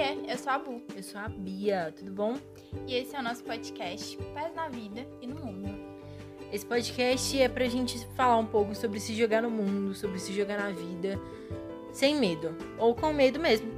[0.00, 0.82] Oiê, eu sou a Bu.
[0.96, 2.38] Eu sou a Bia, tudo bom?
[2.86, 5.78] E esse é o nosso podcast Pés na Vida e no Mundo.
[6.50, 10.32] Esse podcast é pra gente falar um pouco sobre se jogar no mundo, sobre se
[10.32, 11.20] jogar na vida,
[11.92, 13.70] sem medo, ou com medo mesmo.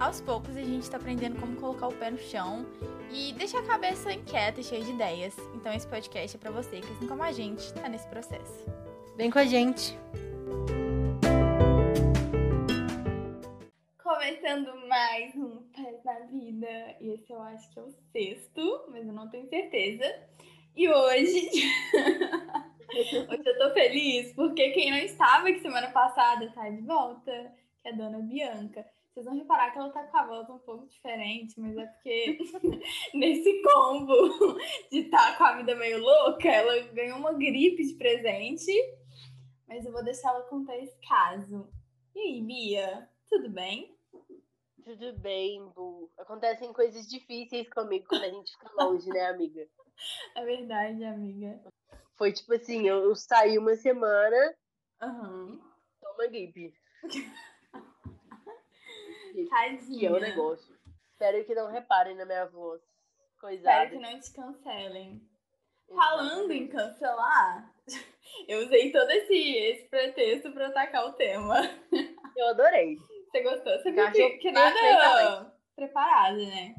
[0.00, 2.66] Aos poucos a gente tá aprendendo como colocar o pé no chão
[3.12, 5.36] e deixar a cabeça inquieta e cheia de ideias.
[5.54, 8.66] Então esse podcast é pra você que, assim como a gente, tá nesse processo.
[9.16, 9.96] Vem com a gente!
[14.02, 16.96] Começando mais um Pés na Vida.
[17.02, 20.04] E esse eu acho que é o sexto, mas eu não tenho certeza.
[20.74, 21.50] E hoje.
[23.28, 27.88] hoje eu tô feliz porque quem não estava aqui semana passada tá de volta, que
[27.88, 28.86] é a dona Bianca.
[29.12, 32.38] Vocês vão reparar que ela tá com a voz um pouco diferente, mas é porque
[33.12, 34.58] nesse combo
[34.90, 38.72] de estar tá com a vida meio louca, ela ganhou uma gripe de presente.
[39.68, 41.68] Mas eu vou deixar ela contar esse caso.
[42.14, 43.95] E aí, Bia, tudo bem?
[44.86, 46.08] Tudo bem, Bu.
[46.16, 49.66] Acontecem coisas difíceis comigo quando a gente fica longe, né, amiga?
[50.36, 51.60] É verdade, amiga.
[52.14, 54.54] Foi tipo assim, eu, eu saí uma semana.
[55.02, 55.60] Uhum.
[56.00, 56.72] Toma gripe.
[59.50, 59.98] Tadinha.
[59.98, 60.78] Que é o negócio.
[61.10, 62.80] Espero que não reparem na minha voz.
[63.40, 63.86] Coisada.
[63.86, 65.20] Espero que não te cancelem.
[65.88, 67.74] Falando em cancelar,
[68.46, 71.56] eu usei todo esse, esse pretexto para atacar o tema.
[72.36, 72.96] Eu adorei.
[73.36, 73.78] Você gostou?
[73.78, 76.74] Você viu que, que nada preparado, né?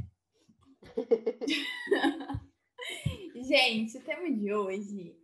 [3.35, 5.15] gente, o tema de hoje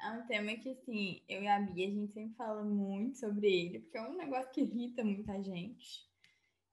[0.00, 3.46] é um tema que, assim, eu e a Bia, a gente sempre fala muito sobre
[3.46, 6.08] ele, porque é um negócio que irrita muita gente,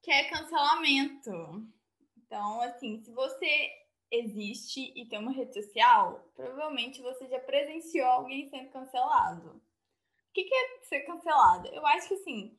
[0.02, 1.68] que é cancelamento.
[2.16, 3.70] Então, assim, se você
[4.10, 9.50] existe e tem uma rede social, provavelmente você já presenciou alguém sendo cancelado.
[9.50, 11.68] O que, que é ser cancelado?
[11.68, 12.58] Eu acho que, assim,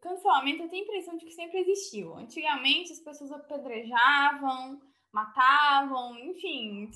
[0.00, 2.14] cancelamento eu tenho a impressão de que sempre existiu.
[2.16, 4.80] Antigamente as pessoas apedrejavam,
[5.12, 6.90] matavam, enfim,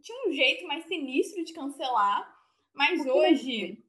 [0.00, 2.34] tinha um jeito mais sinistro de cancelar,
[2.72, 3.84] mas um hoje.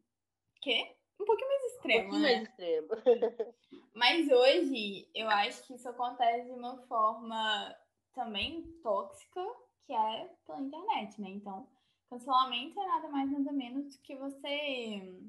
[0.62, 0.96] Quê?
[1.20, 2.32] Um pouquinho mais extremo, um né?
[2.32, 2.88] mais extremo.
[3.94, 7.76] mas hoje eu acho que isso acontece de uma forma
[8.14, 9.44] também tóxica,
[9.86, 11.30] que é pela internet, né?
[11.30, 11.68] Então,
[12.10, 15.22] cancelamento é nada mais nada menos do que você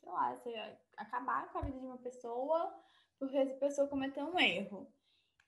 [0.00, 2.74] sei lá, você acabar com a vida de uma pessoa
[3.18, 4.90] porque essa pessoa cometeu um erro.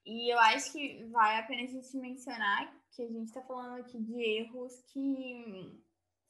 [0.05, 3.79] E eu acho que vai a pena a gente mencionar que a gente está falando
[3.79, 5.81] aqui de erros que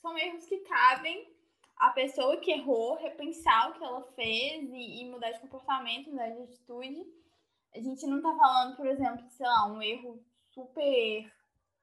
[0.02, 1.28] são erros que cabem
[1.76, 6.30] a pessoa que errou repensar o que ela fez e, e mudar de comportamento, mudar
[6.30, 7.04] de atitude.
[7.76, 11.34] A gente não está falando, por exemplo, de, sei lá, um erro super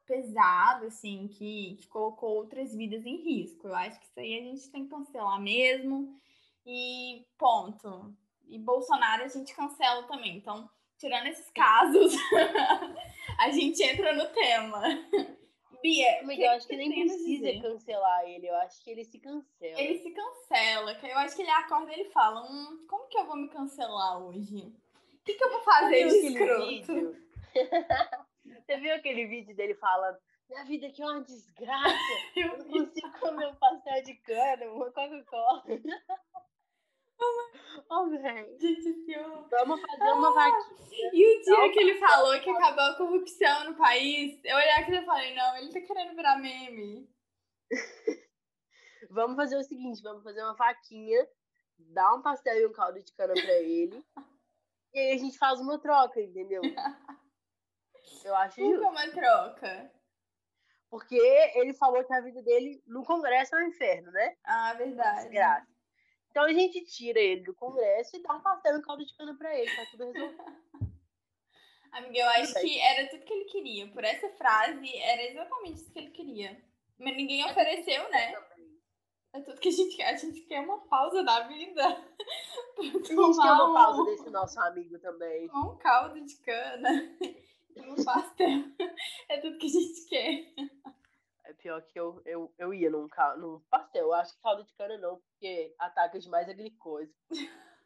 [0.07, 3.67] pesado, assim, que, que colocou outras vidas em risco.
[3.67, 6.17] Eu acho que isso aí a gente tem que cancelar mesmo
[6.67, 8.15] e ponto.
[8.49, 10.37] E Bolsonaro a gente cancela também.
[10.37, 12.15] Então, tirando esses casos,
[13.39, 14.83] a gente entra no tema.
[15.83, 19.19] Bia, Amiga, eu acho que, que nem precisa cancelar ele, eu acho que ele se
[19.19, 19.81] cancela.
[19.81, 23.27] Ele se cancela, eu acho que ele acorda e ele fala, hum, como que eu
[23.27, 24.57] vou me cancelar hoje?
[24.59, 27.17] O que, que eu vou fazer de escroto?
[28.45, 30.19] Você viu aquele vídeo dele falando,
[30.51, 31.97] minha vida aqui é uma desgraça,
[32.37, 35.65] eu não consigo comer um pastel de cana, uma Coca-Cola.
[37.89, 39.17] Oh, Gente.
[39.51, 41.11] Vamos fazer uma vaquinha.
[41.13, 44.99] E o dia que ele falou que acabou a corrupção no país, eu olhei aquilo
[44.99, 47.09] e falei, não, ele tá querendo virar meme.
[49.11, 51.27] vamos fazer o seguinte, vamos fazer uma vaquinha,
[51.79, 54.05] dar um pastel e um caldo de cana pra ele,
[54.95, 56.63] e aí a gente faz uma troca, entendeu?
[58.25, 59.93] Eu acho Por que uma troca?
[60.91, 61.17] Porque
[61.55, 64.37] ele falou que a vida dele no Congresso é um inferno, né?
[64.45, 65.23] Ah, verdade.
[65.23, 65.70] Desgraça.
[66.31, 69.35] Então a gente tira ele do Congresso e dá um pastel em caldo de cana
[69.37, 70.61] pra ele, tá tudo resolvido.
[71.93, 73.89] Amiga, eu acho que era tudo que ele queria.
[73.89, 76.65] Por essa frase, era exatamente isso que ele queria.
[76.97, 78.35] Mas ninguém ofereceu, né?
[79.33, 80.09] É tudo que a gente quer.
[80.11, 81.83] A gente quer uma pausa da vida.
[81.85, 85.51] a gente quer uma pausa desse nosso amigo também.
[85.53, 87.17] Um caldo de cana
[87.75, 88.65] e um pastel.
[89.29, 90.53] É tudo que a gente quer.
[91.51, 93.09] É pior que eu, eu, eu ia num,
[93.39, 94.05] num pastel.
[94.05, 97.13] Eu acho que caldo de cana não, porque ataca demais a glicose.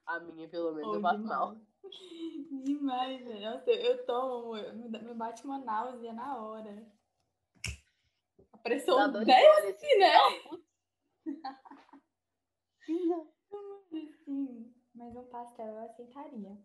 [0.04, 1.56] A minha, pelo menos, oh, eu bato mal.
[2.62, 3.40] Demais, velho.
[3.40, 6.86] Nossa, eu tomo, me bate uma náusea na hora.
[8.52, 10.12] A pressão desce, de né?
[14.24, 16.58] Sim, mas um pastel eu aceitaria.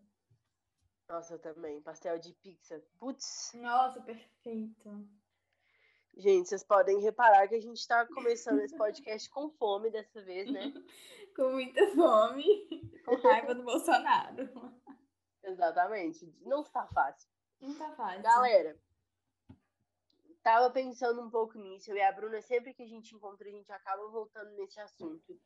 [1.08, 1.80] Nossa, eu também.
[1.80, 2.84] Pastel de pizza.
[2.98, 3.52] Putz.
[3.54, 5.08] Nossa, perfeito.
[6.16, 10.50] Gente, vocês podem reparar que a gente está começando esse podcast com fome dessa vez,
[10.50, 10.72] né?
[11.36, 12.44] com muita fome,
[13.04, 14.50] com raiva do Bolsonaro.
[15.42, 16.32] Exatamente.
[16.42, 17.28] Não está fácil.
[17.60, 18.22] Não tá fácil.
[18.22, 18.78] Galera,
[20.42, 21.90] tava pensando um pouco nisso.
[21.90, 25.40] Eu e a Bruna, sempre que a gente encontra, a gente acaba voltando nesse assunto.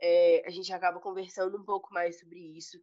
[0.00, 2.82] É, a gente acaba conversando um pouco mais sobre isso.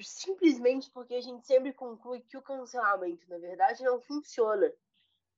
[0.00, 4.72] Simplesmente porque a gente sempre conclui que o cancelamento, na verdade, não funciona.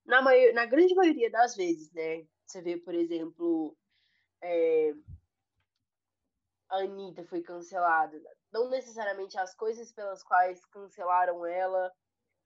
[0.07, 2.25] Na, maior, na grande maioria das vezes, né?
[2.45, 3.77] Você vê, por exemplo,
[4.41, 4.93] é,
[6.69, 8.19] a Anitta foi cancelada.
[8.51, 11.93] Não necessariamente as coisas pelas quais cancelaram ela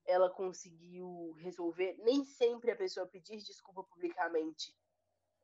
[0.04, 1.96] ela conseguiu resolver.
[1.98, 4.74] Nem sempre a pessoa pedir desculpa publicamente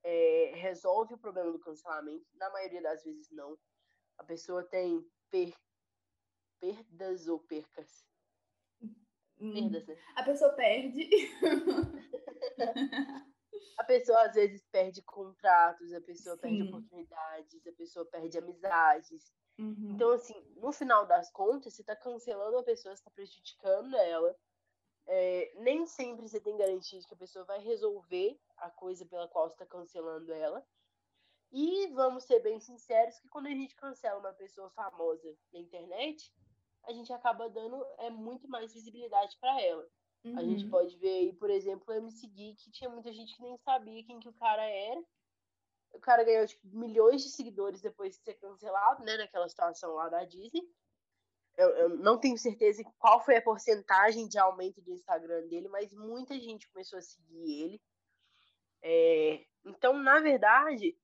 [0.03, 2.27] é, resolve o problema do cancelamento.
[2.35, 3.57] Na maioria das vezes, não.
[4.17, 5.55] A pessoa tem per
[6.59, 8.05] perdas ou percas.
[9.41, 9.53] Hum.
[9.53, 9.97] Perdas, né?
[10.17, 11.09] A pessoa perde.
[13.79, 16.41] a pessoa às vezes perde contratos, a pessoa Sim.
[16.43, 19.33] perde oportunidades, a pessoa perde amizades.
[19.59, 19.93] Uhum.
[19.95, 24.37] Então, assim, no final das contas, você está cancelando a pessoa, você está prejudicando ela.
[25.07, 29.27] É, nem sempre você tem garantia de que a pessoa vai resolver a coisa pela
[29.27, 30.65] qual você está cancelando ela.
[31.51, 36.31] E vamos ser bem sinceros que quando a gente cancela uma pessoa famosa na internet,
[36.89, 39.87] a gente acaba dando é, muito mais visibilidade para ela.
[40.37, 40.71] A gente Uhum.
[40.71, 44.19] pode ver aí, por exemplo, o MC que tinha muita gente que nem sabia quem
[44.19, 45.01] que o cara era.
[45.93, 49.17] O cara ganhou tipo, milhões de seguidores depois de ser cancelado, né?
[49.17, 50.63] Naquela situação lá da Disney.
[51.57, 55.93] Eu, eu não tenho certeza qual foi a porcentagem de aumento do Instagram dele, mas
[55.93, 57.83] muita gente começou a seguir ele.
[58.83, 60.97] É, então, na verdade,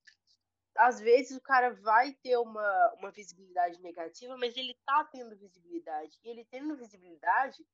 [0.77, 6.19] às vezes o cara vai ter uma, uma visibilidade negativa, mas ele tá tendo visibilidade.
[6.23, 7.67] E ele tendo visibilidade,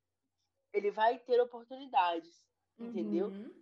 [0.73, 2.43] ele vai ter oportunidades,
[2.79, 3.29] entendeu?
[3.29, 3.55] Uhum.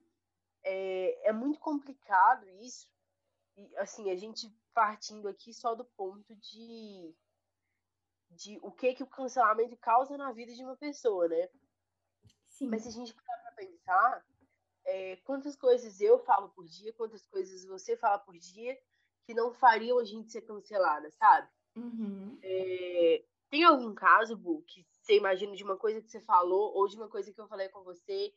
[0.64, 2.90] É, é muito complicado isso.
[3.56, 7.14] E, assim, a gente partindo aqui só do ponto de,
[8.31, 11.49] de o que, que o cancelamento causa na vida de uma pessoa, né?
[12.49, 12.69] Sim.
[12.69, 14.26] Mas se a gente parar pra pensar,
[14.85, 18.79] é, quantas coisas eu falo por dia, quantas coisas você fala por dia
[19.29, 21.47] que não fariam a gente ser cancelada, sabe?
[21.77, 22.39] Uhum.
[22.43, 26.89] É, tem algum caso, Bu, que você imagina de uma coisa que você falou ou
[26.89, 28.33] de uma coisa que eu falei com você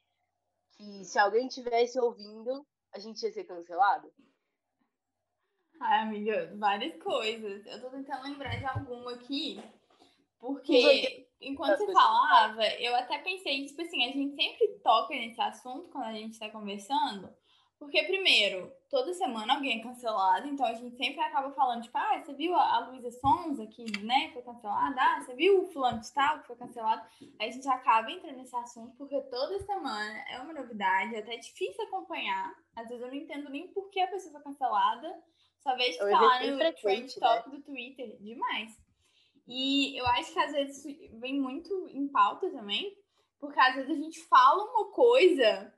[0.75, 4.11] que se alguém tivesse ouvindo, a gente ia ser cancelado?
[5.79, 7.65] Ai, amiga, várias coisas.
[7.65, 9.63] Eu tô tentando lembrar de alguma aqui,
[10.39, 15.39] porque 80 enquanto você falava, eu até pensei, tipo assim, a gente sempre toca nesse
[15.39, 17.33] assunto quando a gente tá conversando,
[17.81, 22.21] porque, primeiro, toda semana alguém é cancelado, então a gente sempre acaba falando, tipo, ah,
[22.23, 25.01] você viu a a Luísa Sonza que, né, foi cancelada?
[25.01, 27.01] Ah, você viu o fulano de tal que foi cancelado?
[27.39, 31.37] Aí a gente acaba entrando nesse assunto, porque toda semana é uma novidade, é até
[31.37, 32.53] difícil acompanhar.
[32.75, 35.19] Às vezes eu não entendo nem por que a pessoa foi cancelada,
[35.59, 37.27] só vejo É que tá lá evento no trend né?
[37.27, 38.79] top do Twitter, demais.
[39.47, 42.95] E eu acho que às vezes isso vem muito em pauta também,
[43.39, 45.73] porque às vezes a gente fala uma coisa,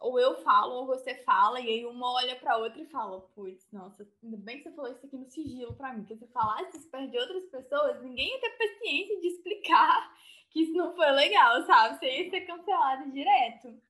[0.00, 3.66] ou eu falo, ou você fala, e aí uma olha pra outra e fala, putz,
[3.72, 6.32] nossa, ainda bem que você falou isso aqui no sigilo pra mim, porque se você
[6.32, 10.16] falasse isso perto de outras pessoas, ninguém ia ter paciência de explicar
[10.50, 11.98] que isso não foi legal, sabe?
[11.98, 13.80] Você ia ser cancelado direto.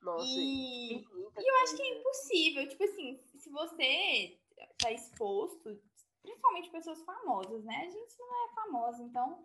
[0.00, 1.04] Nossa, E
[1.38, 2.68] e eu acho que é impossível.
[2.68, 4.38] Tipo assim, se você
[4.78, 5.80] tá exposto,
[6.22, 7.86] principalmente pessoas famosas, né?
[7.86, 9.42] A gente não é famosa, então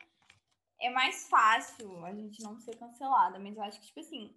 [0.80, 3.40] é mais fácil a gente não ser cancelada.
[3.40, 4.36] Mas eu acho que, tipo assim,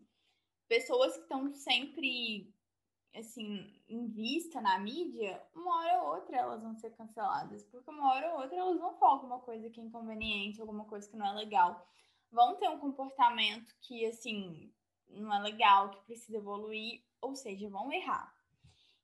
[0.70, 2.54] pessoas que estão sempre,
[3.16, 7.64] assim, em vista na mídia, uma hora ou outra elas vão ser canceladas.
[7.64, 11.10] Porque uma hora ou outra elas vão falar alguma coisa que é inconveniente, alguma coisa
[11.10, 11.84] que não é legal.
[12.30, 14.72] Vão ter um comportamento que, assim,
[15.08, 18.32] não é legal, que precisa evoluir, ou seja, vão errar.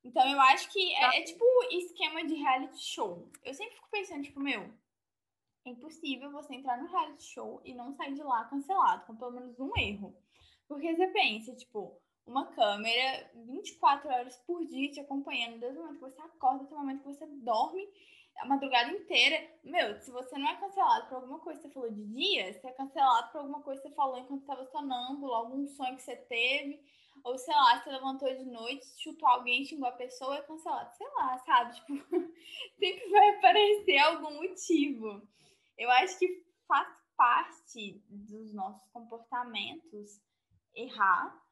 [0.05, 3.29] Então eu acho que é, é tipo esquema de reality show.
[3.43, 4.73] Eu sempre fico pensando, tipo, meu,
[5.65, 9.33] é impossível você entrar no reality show e não sair de lá cancelado, com pelo
[9.33, 10.17] menos um erro.
[10.69, 15.99] Porque você pensa, tipo, uma câmera 24 horas por dia te acompanhando, desde o momento
[15.99, 17.89] que você acorda até o momento que você dorme
[18.39, 19.49] a madrugada inteira.
[19.65, 22.67] Meu, se você não é cancelado por alguma coisa que você falou de dia, você
[22.67, 26.17] é cancelado por alguma coisa que você falou enquanto estava sonâmbulo, algum sonho que você
[26.17, 26.81] teve,
[27.25, 30.95] ou sei lá, você levantou de noite, chutou alguém, xingou a pessoa, é cancelado.
[30.97, 31.75] Sei lá, sabe?
[31.87, 31.95] Tipo,
[32.79, 35.23] sempre vai aparecer algum motivo.
[35.79, 40.21] Eu acho que faz parte dos nossos comportamentos
[40.77, 41.43] errar.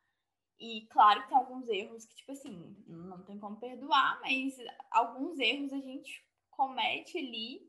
[0.58, 4.56] E claro que tem alguns erros que, tipo assim, não tem como perdoar, mas
[4.90, 7.68] alguns erros a gente comete ali,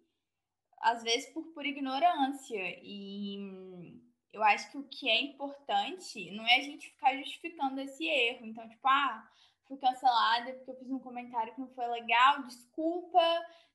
[0.82, 2.80] às vezes por, por ignorância.
[2.84, 4.00] E
[4.32, 8.46] eu acho que o que é importante não é a gente ficar justificando esse erro.
[8.46, 9.28] Então, tipo, ah,
[9.68, 13.22] fui cancelada porque eu fiz um comentário que não foi legal, desculpa,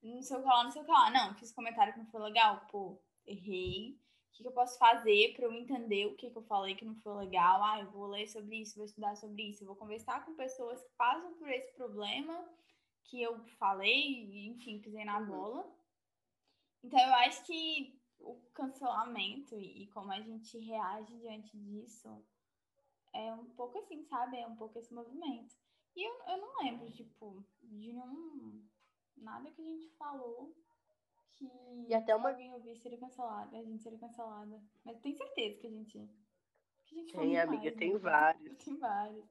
[0.03, 1.11] não sei o que lá, não sei o que lá.
[1.11, 3.99] Não, fiz comentário que não foi legal, pô, errei.
[4.31, 6.95] O que, eu posso fazer para eu entender o que, que eu falei que não
[6.97, 7.63] foi legal.
[7.63, 10.91] Ah, eu vou ler sobre isso, vou estudar sobre isso, vou conversar com pessoas que
[10.97, 12.49] passam por esse problema
[13.05, 15.27] que eu falei, enfim, pisei na uhum.
[15.27, 15.77] bola.
[16.83, 22.09] Então eu acho que o cancelamento e, e como a gente reage diante disso
[23.13, 24.39] é um pouco assim, sabe?
[24.39, 25.57] É um pouco esse movimento.
[25.97, 28.65] E eu, eu não lembro, tipo, de nenhum.
[29.17, 30.55] Nada que a gente falou
[31.41, 32.29] que e até uma...
[32.29, 34.61] alguém ouvir seria cancelado, a gente seria cancelada.
[34.85, 35.99] Mas tenho certeza que a gente.
[36.87, 37.99] Que a gente tem, amiga, mais, tem né?
[37.99, 38.65] vários.
[38.65, 39.25] Tem vários.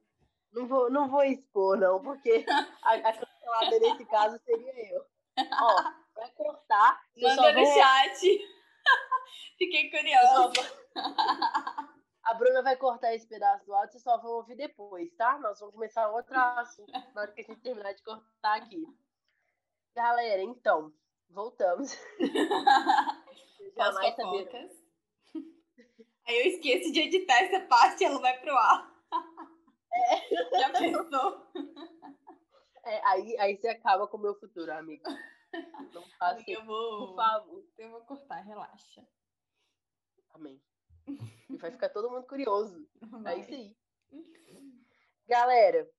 [0.51, 2.43] Não vou, não vou expor, não, porque
[2.83, 5.05] a, a cancelada nesse caso seria eu.
[5.37, 7.01] Ó, vai cortar.
[7.15, 7.73] Manda no vou...
[7.73, 8.39] chat.
[9.57, 10.51] Fiquei curiosa.
[12.23, 15.37] A Bruna vai cortar esse pedaço do áudio, vocês só vão ouvir depois, tá?
[15.39, 18.85] Nós vamos começar outro assunto na hora que a gente terminar de cortar aqui.
[19.95, 20.93] Galera, então,
[21.29, 21.97] voltamos.
[23.75, 24.69] Jamais saberam.
[26.27, 28.93] Aí eu esqueço de editar essa parte e ela vai pro ar.
[29.91, 30.29] É.
[30.59, 31.47] Já pensou?
[32.83, 35.03] É, aí, aí você acaba com o meu futuro, amigo.
[35.93, 37.63] Não faça eu vou, por favor.
[37.77, 39.05] Eu vou cortar, relaxa.
[40.31, 40.61] Amém.
[41.49, 42.87] E vai ficar todo mundo curioso.
[43.21, 43.35] Vai.
[43.35, 43.75] É isso aí.
[45.27, 45.89] Galera,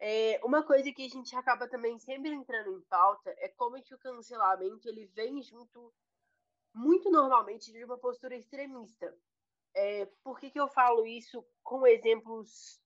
[0.00, 3.94] é, uma coisa que a gente acaba também sempre entrando em pauta é como que
[3.94, 5.92] o cancelamento ele vem junto
[6.72, 9.14] muito normalmente de uma postura extremista.
[9.74, 12.80] É, por que, que eu falo isso com exemplos?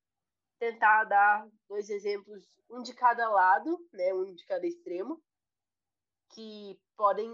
[0.59, 5.23] Tentar dar dois exemplos, um de cada lado, né, um de cada extremo,
[6.31, 7.31] que podem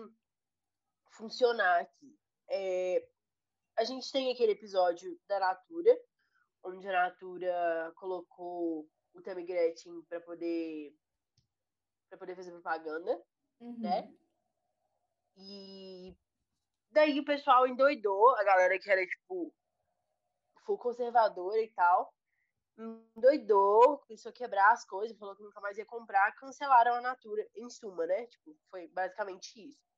[1.10, 2.18] funcionar aqui.
[2.48, 3.06] É,
[3.76, 5.96] a gente tem aquele episódio da Natura,
[6.64, 10.94] onde a Natura colocou o Tammy Gretchen para poder
[12.08, 13.22] para poder fazer propaganda,
[13.60, 13.78] uhum.
[13.78, 14.12] né?
[15.36, 16.16] E
[16.90, 19.54] daí o pessoal endoidou, a galera que era tipo
[20.64, 22.12] full conservadora e tal,
[22.76, 27.48] endoidou, começou a quebrar as coisas, falou que nunca mais ia comprar, cancelaram a Natura,
[27.54, 28.26] em suma, né?
[28.26, 29.90] Tipo, foi basicamente isso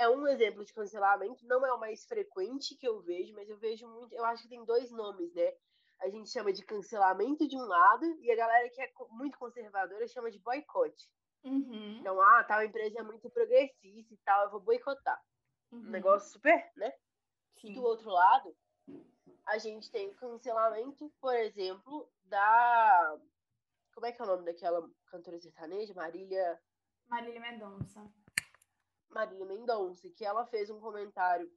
[0.00, 3.58] é um exemplo de cancelamento, não é o mais frequente que eu vejo, mas eu
[3.58, 5.52] vejo muito, eu acho que tem dois nomes, né?
[6.00, 10.08] A gente chama de cancelamento de um lado e a galera que é muito conservadora
[10.08, 11.08] chama de boicote.
[11.44, 11.98] Uhum.
[12.00, 15.20] Então, ah, tal empresa é muito progressista e tal, eu vou boicotar.
[15.70, 15.80] Uhum.
[15.80, 16.92] Um negócio super, né?
[17.60, 17.74] Sim.
[17.74, 18.56] Do outro lado,
[19.46, 23.18] a gente tem o cancelamento, por exemplo, da.
[23.94, 25.92] Como é que é o nome daquela cantora sertaneja?
[25.94, 26.60] Marília.
[27.08, 28.10] Marília Mendonça.
[29.10, 31.50] Marília Mendonça, que ela fez um comentário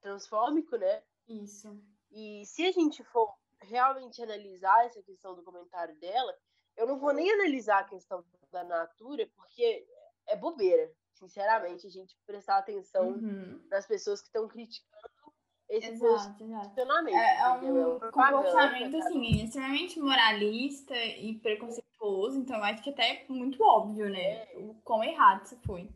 [0.00, 1.02] transfóbico, né?
[1.26, 1.82] Isso.
[2.10, 6.36] E se a gente for realmente analisar essa questão do comentário dela,
[6.76, 9.86] eu não vou nem analisar a questão da Natura, porque
[10.26, 13.62] é bobeira, sinceramente, a gente prestar atenção uhum.
[13.70, 15.10] nas pessoas que estão criticando
[15.68, 17.14] esse exato, posicionamento.
[17.14, 23.28] É, é um é comportamento, assim, extremamente moralista e preconceituoso, então acho que até é
[23.28, 24.52] muito óbvio, né?
[24.52, 24.58] É.
[24.58, 25.88] O quão errado isso foi.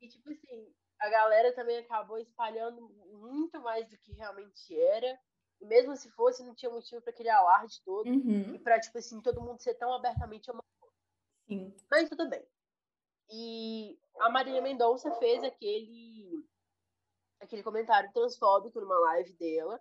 [0.00, 5.18] E, tipo assim, a galera também acabou espalhando muito mais do que realmente era.
[5.60, 8.08] E mesmo se fosse, não tinha motivo para aquele alarde todo.
[8.08, 8.54] Uhum.
[8.54, 10.94] E pra, tipo assim, todo mundo ser tão abertamente homofóbico.
[11.46, 11.74] Sim.
[11.90, 12.44] Mas tudo bem.
[13.30, 16.44] E a Marília Mendonça fez aquele
[17.40, 19.80] aquele comentário transfóbico numa live dela.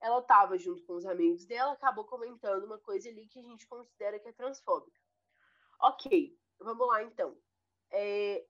[0.00, 3.66] Ela tava junto com os amigos dela, acabou comentando uma coisa ali que a gente
[3.66, 4.98] considera que é transfóbica.
[5.80, 7.36] Ok, vamos lá então.
[7.90, 8.44] É,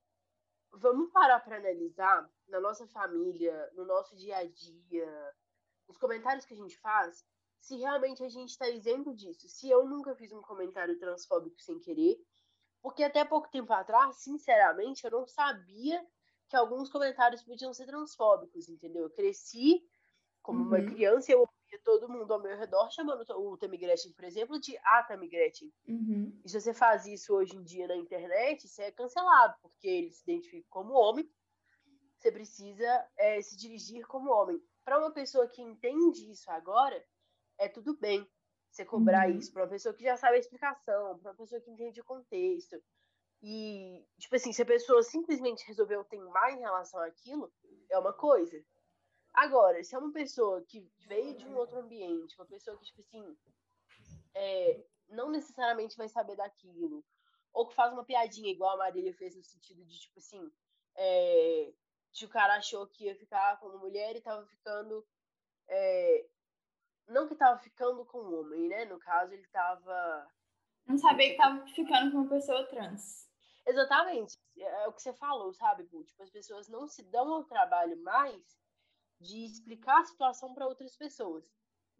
[0.72, 5.34] vamos parar para analisar na nossa família, no nosso dia a dia,
[5.88, 7.24] os comentários que a gente faz,
[7.60, 9.48] se realmente a gente está isento disso.
[9.48, 12.16] Se eu nunca fiz um comentário transfóbico sem querer,
[12.80, 16.04] porque até pouco tempo atrás, sinceramente, eu não sabia
[16.48, 19.04] que alguns comentários podiam ser transfóbicos, entendeu?
[19.04, 19.82] Eu cresci
[20.40, 20.66] como uhum.
[20.68, 24.24] uma criança e eu ouvia todo mundo ao meu redor chamando o Tammy Gretchen, por
[24.24, 25.70] exemplo, de a Tammy Gretchen.
[25.86, 26.40] Uhum.
[26.44, 30.10] E se você faz isso hoje em dia na internet, você é cancelado, porque ele
[30.10, 31.28] se identifica como homem,
[32.18, 34.60] você precisa é, se dirigir como homem.
[34.88, 37.04] Para uma pessoa que entende isso agora,
[37.58, 38.26] é tudo bem
[38.70, 39.36] você cobrar uhum.
[39.36, 39.52] isso.
[39.52, 42.82] Para uma pessoa que já sabe a explicação, para uma pessoa que entende o contexto.
[43.42, 47.52] E, tipo assim, se a pessoa simplesmente resolveu teimar em relação àquilo,
[47.90, 48.64] é uma coisa.
[49.34, 53.02] Agora, se é uma pessoa que veio de um outro ambiente, uma pessoa que, tipo
[53.02, 53.36] assim,
[54.34, 57.04] é, não necessariamente vai saber daquilo,
[57.52, 60.50] ou que faz uma piadinha igual a Marília fez no sentido de, tipo assim,
[60.96, 61.74] é,
[62.12, 65.06] que o cara achou que ia ficar com uma mulher e tava ficando.
[65.68, 66.26] É,
[67.06, 68.84] não que tava ficando com um homem, né?
[68.84, 70.30] No caso, ele tava.
[70.86, 73.28] Não sabia que tava ficando com uma pessoa trans.
[73.66, 74.38] Exatamente.
[74.58, 76.02] É o que você falou, sabe, Bu?
[76.02, 78.42] Tipo, as pessoas não se dão ao trabalho mais
[79.20, 81.44] de explicar a situação para outras pessoas.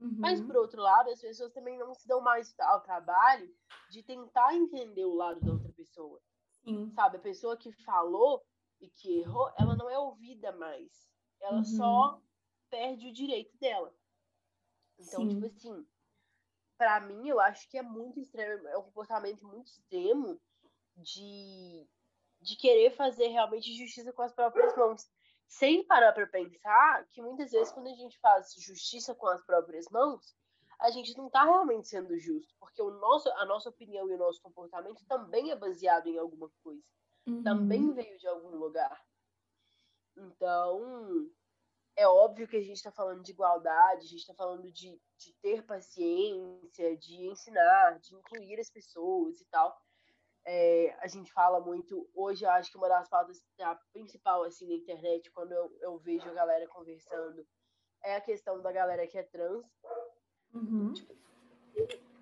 [0.01, 0.17] Uhum.
[0.19, 3.53] Mas, por outro lado, as pessoas também não se dão mais ao trabalho
[3.91, 6.21] de tentar entender o lado da outra pessoa.
[6.65, 6.91] Sim.
[6.95, 8.43] Sabe, a pessoa que falou
[8.81, 11.09] e que errou, ela não é ouvida mais.
[11.41, 11.65] Ela uhum.
[11.65, 12.23] só
[12.71, 13.95] perde o direito dela.
[14.99, 15.29] Então, Sim.
[15.29, 15.87] tipo assim,
[16.77, 20.41] para mim, eu acho que é muito extremo, é um comportamento muito extremo
[20.97, 21.89] de,
[22.41, 25.09] de querer fazer realmente justiça com as próprias mãos.
[25.47, 29.89] Sem parar para pensar que muitas vezes, quando a gente faz justiça com as próprias
[29.91, 30.37] mãos,
[30.79, 34.19] a gente não está realmente sendo justo, porque o nosso, a nossa opinião e o
[34.19, 36.83] nosso comportamento também é baseado em alguma coisa,
[37.31, 37.43] uhum.
[37.43, 39.01] também veio de algum lugar.
[40.17, 41.31] Então,
[41.97, 45.33] é óbvio que a gente está falando de igualdade, a gente está falando de, de
[45.43, 49.77] ter paciência, de ensinar, de incluir as pessoas e tal.
[50.45, 54.67] É, a gente fala muito, hoje eu acho que uma das pautas a principal assim
[54.67, 57.47] na internet, quando eu, eu vejo a galera conversando,
[58.03, 59.67] é a questão da galera que é trans.
[60.55, 60.93] Uhum.
[60.95, 61.15] Tipo,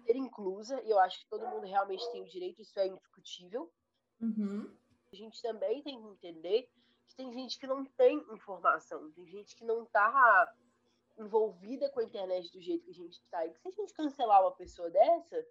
[0.04, 3.70] ser inclusa, e eu acho que todo mundo realmente tem o direito, isso é indiscutível.
[4.20, 4.74] Uhum.
[5.12, 6.70] A gente também tem que entender
[7.06, 10.52] que tem gente que não tem informação, tem gente que não tá
[11.18, 13.46] envolvida com a internet do jeito que a gente tá.
[13.46, 15.46] E que se a gente cancelar uma pessoa dessa,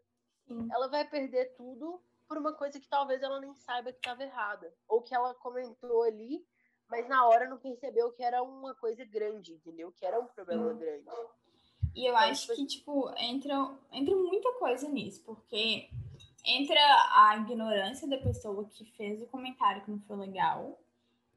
[0.47, 0.67] Sim.
[0.71, 4.73] ela vai perder tudo por uma coisa que talvez ela nem saiba que estava errada.
[4.87, 6.45] Ou que ela comentou ali,
[6.87, 9.91] mas na hora não percebeu que era uma coisa grande, entendeu?
[9.91, 10.77] Que era um problema hum.
[10.77, 11.09] grande.
[11.95, 15.89] E eu então, acho tipo que, tipo, entra, entra muita coisa nisso, porque
[16.45, 16.79] entra
[17.11, 20.79] a ignorância da pessoa que fez o comentário que não foi legal,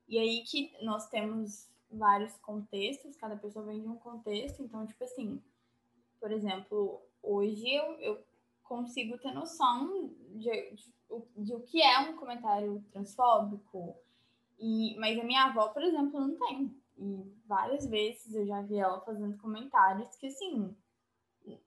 [0.07, 5.03] e aí que nós temos vários contextos, cada pessoa vem de um contexto, então, tipo
[5.05, 5.43] assim,
[6.21, 8.25] por exemplo, hoje eu, eu
[8.63, 10.93] consigo ter noção de, de,
[11.37, 13.97] de, o que é um comentário transfóbico,
[14.59, 16.75] e, mas a minha avó, por exemplo, não tem.
[16.99, 20.77] E várias vezes eu já vi ela fazendo comentários que, assim,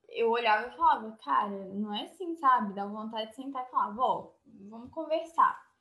[0.09, 2.73] eu olhava e falava, cara, não é assim, sabe?
[2.73, 4.33] Dá vontade de sentar e falar, vó,
[4.69, 5.71] vamos conversar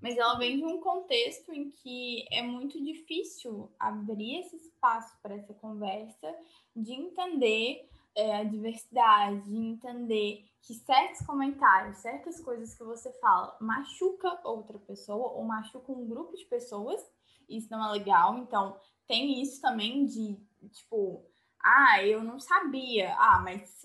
[0.00, 5.34] mas ela vem de um contexto em que é muito difícil abrir esse espaço para
[5.34, 6.34] essa conversa,
[6.74, 13.56] de entender é, a diversidade, de entender que certos comentários, certas coisas que você fala
[13.60, 17.00] machuca outra pessoa ou machuca um grupo de pessoas,
[17.48, 18.38] isso não é legal.
[18.38, 20.38] Então, tem isso também de,
[20.70, 21.24] tipo,
[21.62, 23.14] ah, eu não sabia.
[23.18, 23.84] Ah, mas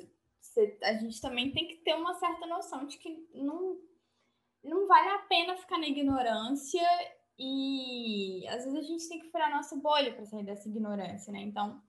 [0.84, 3.80] a gente também tem que ter uma certa noção de que não
[4.64, 6.82] não vale a pena ficar na ignorância
[7.38, 11.42] e às vezes a gente tem que furar nossa bolha para sair dessa ignorância, né?
[11.42, 11.82] Então,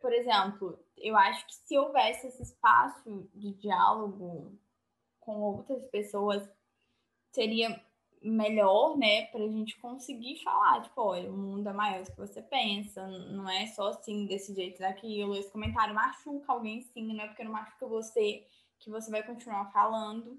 [0.00, 4.56] por exemplo, eu acho que se houvesse esse espaço de diálogo
[5.18, 6.48] com outras pessoas,
[7.32, 7.80] seria
[8.22, 12.16] melhor, né, para a gente conseguir falar, tipo, olha, o mundo é maior do que
[12.16, 17.24] você pensa, não é só assim, desse jeito, daquilo, esse comentário machuca alguém sim, não
[17.24, 18.46] é porque não machuca você
[18.78, 20.38] que você vai continuar falando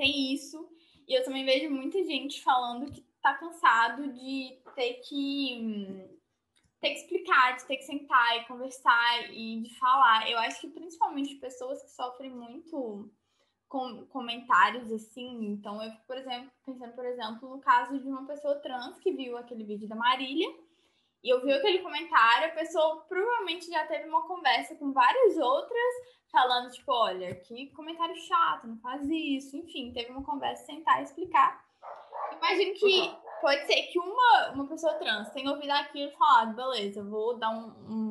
[0.00, 0.68] tem isso.
[1.06, 6.08] E eu também vejo muita gente falando que tá cansado de ter que
[6.80, 10.30] ter que explicar, de ter que sentar e conversar e de falar.
[10.30, 13.12] Eu acho que principalmente pessoas que sofrem muito
[13.70, 15.46] com comentários assim.
[15.46, 19.12] Então eu fico, por exemplo, pensando, por exemplo, no caso de uma pessoa trans que
[19.12, 20.52] viu aquele vídeo da Marília
[21.22, 25.94] e eu vi aquele comentário, a pessoa provavelmente já teve uma conversa com várias outras
[26.32, 29.56] falando, tipo, olha, que comentário chato, não faz isso.
[29.56, 31.64] Enfim, teve uma conversa, sentar e explicar.
[32.36, 37.04] Imagino que pode ser que uma, uma pessoa trans tenha ouvido aquilo e falado, beleza,
[37.04, 38.09] vou dar um, um,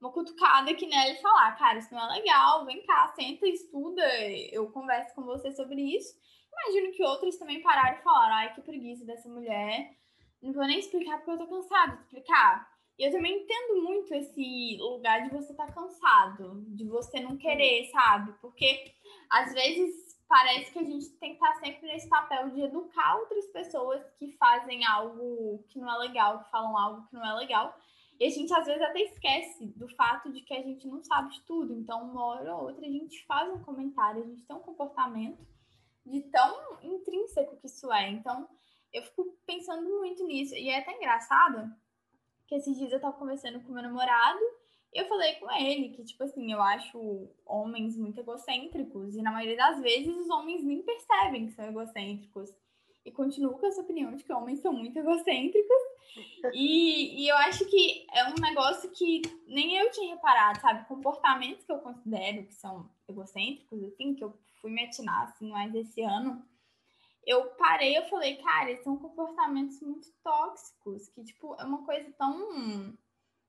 [0.00, 4.02] uma cutucada aqui nela e falar, cara, isso não é legal, vem cá, senta, estuda,
[4.50, 6.14] eu converso com você sobre isso.
[6.52, 9.94] Imagino que outras também pararam e falaram, ai, que preguiça dessa mulher,
[10.42, 12.70] não vou nem explicar porque eu tô cansada de explicar.
[12.98, 17.36] E eu também entendo muito esse lugar de você estar tá cansado, de você não
[17.36, 18.32] querer, sabe?
[18.40, 18.92] Porque
[19.30, 23.16] às vezes parece que a gente tem que estar tá sempre nesse papel de educar
[23.16, 27.34] outras pessoas que fazem algo que não é legal, que falam algo que não é
[27.34, 27.74] legal.
[28.20, 31.32] E a gente às vezes até esquece do fato de que a gente não sabe
[31.32, 31.72] de tudo.
[31.74, 35.42] Então, uma hora ou outra a gente faz um comentário, a gente tem um comportamento
[36.04, 38.10] de tão intrínseco que isso é.
[38.10, 38.46] Então,
[38.92, 40.54] eu fico pensando muito nisso.
[40.54, 41.74] E é até engraçado
[42.46, 44.40] que esses dias eu tava conversando com meu namorado
[44.92, 49.30] e eu falei com ele que, tipo assim, eu acho homens muito egocêntricos e na
[49.30, 52.50] maioria das vezes os homens nem percebem que são egocêntricos.
[53.04, 55.82] E continuo com essa opinião de que homens são muito egocêntricos.
[56.52, 60.86] E, e eu acho que é um negócio que nem eu tinha reparado, sabe?
[60.86, 65.74] Comportamentos que eu considero que são egocêntricos, assim, que eu fui me atinar, assim, mais
[65.74, 66.44] esse ano.
[67.26, 72.94] eu parei, eu falei, cara, são comportamentos muito tóxicos, que, tipo, é uma coisa tão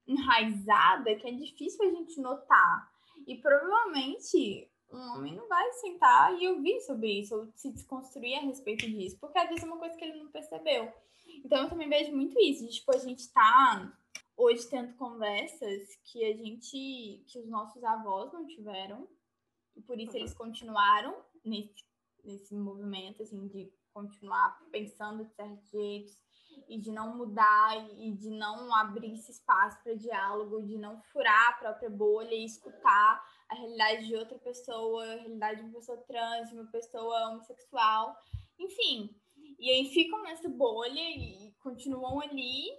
[0.07, 2.91] enraizada que é difícil a gente notar.
[3.27, 8.41] E provavelmente um homem não vai sentar e ouvir sobre isso, ou se desconstruir a
[8.41, 10.91] respeito disso, porque às vezes é uma coisa que ele não percebeu.
[11.43, 13.97] Então eu também vejo muito isso, de, tipo, a gente tá
[14.35, 19.07] hoje tendo conversas que a gente, que os nossos avós não tiveram,
[19.75, 20.17] e por isso uhum.
[20.17, 21.85] eles continuaram nesse,
[22.23, 26.17] nesse movimento, assim, de continuar pensando de certos jeitos,
[26.71, 31.49] e de não mudar e de não abrir esse espaço para diálogo, de não furar
[31.49, 35.97] a própria bolha e escutar a realidade de outra pessoa, a realidade de uma pessoa
[36.07, 38.15] trans, de uma pessoa homossexual,
[38.57, 39.13] enfim.
[39.59, 42.69] E aí ficam nessa bolha e continuam ali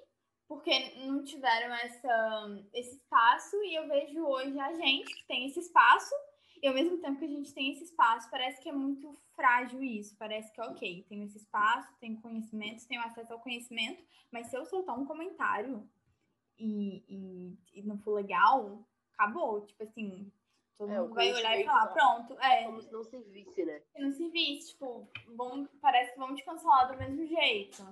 [0.49, 5.61] porque não tiveram essa, esse espaço e eu vejo hoje a gente que tem esse
[5.61, 6.15] espaço
[6.63, 9.83] e ao mesmo tempo que a gente tem esse espaço, parece que é muito frágil
[9.83, 10.17] isso.
[10.17, 14.65] Parece que, ok, tenho esse espaço, tenho conhecimento, tenho acesso ao conhecimento, mas se eu
[14.65, 15.91] soltar um comentário
[16.57, 19.67] e, e, e não for legal, acabou.
[19.67, 20.33] Tipo assim,
[20.79, 22.41] todo é, mundo vai olhar e falar, pronto.
[22.41, 23.81] É, como se não servisse, né?
[23.81, 27.83] Se não servisse, tipo, vão, parece que vão te cancelar do mesmo jeito.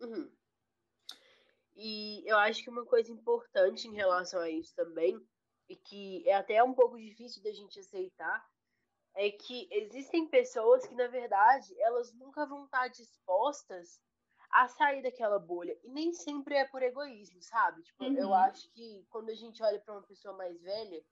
[0.00, 0.30] Uhum.
[1.76, 5.22] E eu acho que uma coisa importante em relação a isso também
[5.68, 8.46] e que é até um pouco difícil da gente aceitar,
[9.14, 14.00] é que existem pessoas que, na verdade, elas nunca vão estar dispostas
[14.50, 15.76] a sair daquela bolha.
[15.82, 17.82] E nem sempre é por egoísmo, sabe?
[17.82, 18.16] Tipo, uhum.
[18.16, 21.04] eu acho que quando a gente olha para uma pessoa mais velha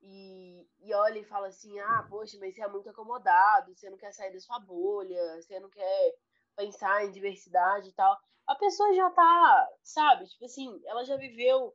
[0.00, 3.98] e, e olha e fala assim: ah, poxa, mas você é muito acomodado, você não
[3.98, 6.14] quer sair da sua bolha, você não quer
[6.56, 8.18] pensar em diversidade e tal.
[8.46, 10.26] A pessoa já tá, sabe?
[10.26, 11.74] Tipo assim, ela já viveu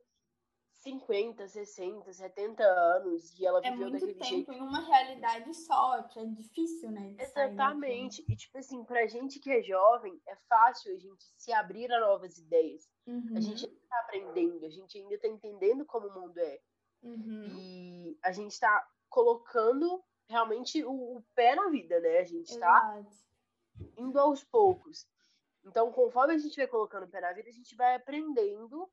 [0.84, 4.22] 50, 60, 70 anos e ela é viveu daquele jeito.
[4.22, 7.16] É muito tempo em uma realidade só, que é difícil, né?
[7.18, 8.22] Exatamente.
[8.28, 12.00] E, tipo assim, pra gente que é jovem, é fácil a gente se abrir a
[12.00, 12.86] novas ideias.
[13.06, 13.32] Uhum.
[13.34, 16.60] A gente ainda tá aprendendo, a gente ainda tá entendendo como o mundo é.
[17.02, 17.46] Uhum.
[17.58, 22.18] E a gente tá colocando realmente o, o, pé na vida, né?
[22.18, 23.24] A gente tá Exato.
[23.96, 25.06] indo aos poucos.
[25.64, 28.86] Então, conforme a gente vai colocando o pé na vida, a gente vai aprendendo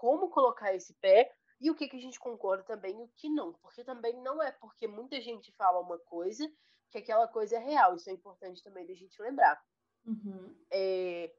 [0.00, 3.28] como colocar esse pé e o que, que a gente concorda também e o que
[3.28, 3.52] não.
[3.52, 6.50] Porque também não é porque muita gente fala uma coisa
[6.88, 7.94] que aquela coisa é real.
[7.94, 9.62] Isso é importante também da gente lembrar.
[10.06, 10.56] Uhum.
[10.70, 11.30] É...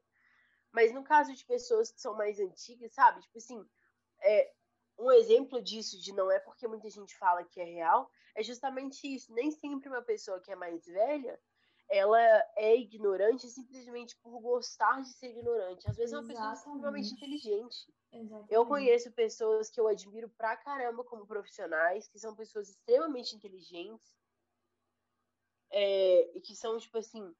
[0.70, 3.20] Mas no caso de pessoas que são mais antigas, sabe?
[3.22, 3.68] Tipo assim,
[4.20, 4.52] é...
[4.96, 9.12] um exemplo disso, de não é porque muita gente fala que é real, é justamente
[9.12, 9.34] isso.
[9.34, 11.36] Nem sempre uma pessoa que é mais velha
[11.92, 12.18] ela
[12.56, 15.88] é ignorante simplesmente por gostar de ser ignorante.
[15.88, 17.94] Às vezes é uma pessoa extremamente inteligente.
[18.10, 18.52] Exatamente.
[18.52, 24.16] Eu conheço pessoas que eu admiro pra caramba como profissionais, que são pessoas extremamente inteligentes
[25.70, 27.34] é, e que são, tipo assim,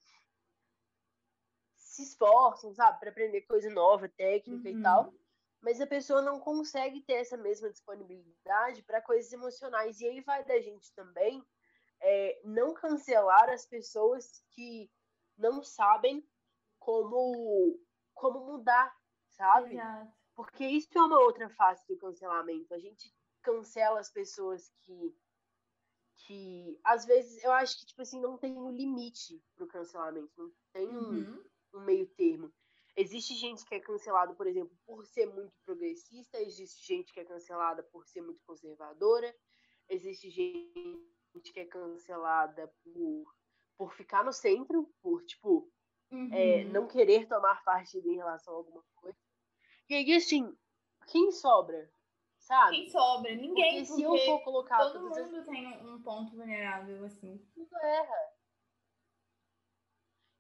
[1.75, 4.79] se esforçam, sabe, para aprender coisa nova, técnica uhum.
[4.79, 5.15] e tal.
[5.63, 9.99] Mas a pessoa não consegue ter essa mesma disponibilidade para coisas emocionais.
[10.01, 11.43] E aí vai da gente também
[12.03, 14.91] é, não cancelar as pessoas que
[15.39, 16.27] não sabem
[16.79, 17.81] como,
[18.13, 18.95] como mudar,
[19.29, 19.75] sabe?
[19.75, 20.13] Exato.
[20.35, 22.75] Porque isso é uma outra face do cancelamento.
[22.75, 25.17] A gente cancela as pessoas que
[26.25, 30.53] que às vezes eu acho que tipo assim não tem um limite pro cancelamento, não
[30.73, 31.43] tem uhum.
[31.75, 32.53] um, um meio termo.
[32.95, 37.25] Existe gente que é cancelada, por exemplo, por ser muito progressista, existe gente que é
[37.25, 39.35] cancelada por ser muito conservadora,
[39.89, 43.35] existe gente gente que é cancelada por,
[43.77, 45.71] por ficar no centro, por, tipo,
[46.11, 46.33] é, uhum.
[46.33, 49.19] é, não querer tomar partido em relação a alguma coisa.
[49.89, 50.57] E aí, assim,
[51.07, 51.91] quem sobra?
[52.39, 52.77] Sabe?
[52.77, 53.35] Quem sobra?
[53.35, 53.85] Ninguém.
[53.85, 54.79] Porque, se eu for colocar.
[54.79, 55.47] Todo mundo as...
[55.47, 57.39] tem um ponto vulnerável, assim.
[57.55, 58.33] Tudo erra.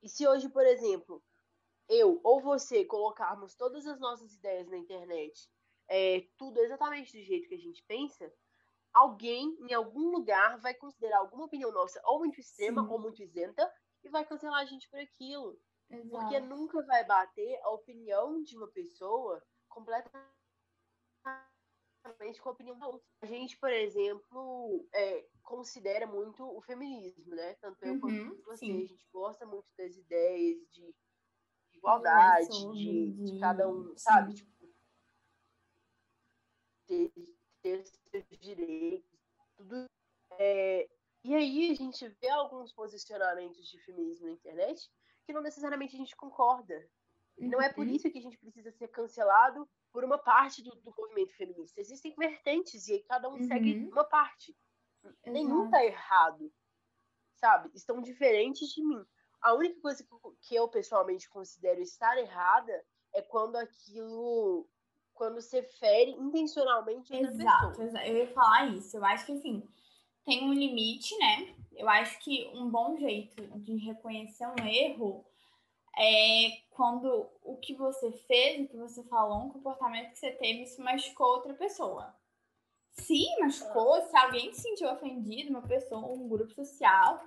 [0.02, 1.22] E se hoje, por exemplo,
[1.88, 5.48] eu ou você colocarmos todas as nossas ideias na internet,
[5.88, 8.32] é, tudo exatamente do jeito que a gente pensa,
[8.92, 12.88] alguém em algum lugar vai considerar alguma opinião nossa ou muito extrema Sim.
[12.88, 13.70] ou muito isenta
[14.04, 15.58] e vai cancelar a gente por aquilo.
[15.90, 16.08] Exato.
[16.10, 20.32] Porque nunca vai bater a opinião de uma pessoa completamente
[22.40, 23.06] com a opinião da outra.
[23.20, 27.54] A gente, por exemplo, é, considera muito o feminismo, né?
[27.54, 28.66] Tanto eu uhum, quanto você.
[28.66, 28.82] Sim.
[28.82, 30.94] A gente gosta muito das ideias de
[31.74, 34.34] igualdade, de, de, cada um, sabe?
[34.34, 34.50] Tipo,
[36.88, 37.12] de,
[37.62, 39.18] ter seus direitos,
[39.56, 39.86] tudo.
[40.38, 40.88] É,
[41.24, 44.90] e aí a gente vê alguns posicionamentos de feminismo na internet
[45.24, 46.74] que não necessariamente a gente concorda.
[47.38, 47.48] Uhum.
[47.48, 47.92] Não é por uhum.
[47.92, 51.80] isso que a gente precisa ser cancelado por uma parte do, do movimento feminista.
[51.80, 53.44] Existem vertentes e aí cada um uhum.
[53.44, 54.56] segue uma parte.
[55.04, 55.30] Exato.
[55.30, 56.52] Nenhum tá errado,
[57.36, 57.70] sabe?
[57.74, 59.04] Estão diferentes de mim.
[59.40, 60.06] a única coisa
[60.40, 64.68] que eu pessoalmente considero estar errada é quando aquilo
[65.22, 67.86] quando você fere intencionalmente outra exato, pessoa.
[67.86, 68.96] Exato, eu ia falar isso.
[68.96, 69.62] Eu acho que assim,
[70.24, 71.54] tem um limite, né?
[71.76, 75.24] Eu acho que um bom jeito de reconhecer um erro
[75.96, 80.64] é quando o que você fez, o que você falou, um comportamento que você teve,
[80.64, 82.12] isso machucou outra pessoa.
[82.90, 87.22] Se machucou, se alguém se sentiu ofendido, uma pessoa, um grupo social,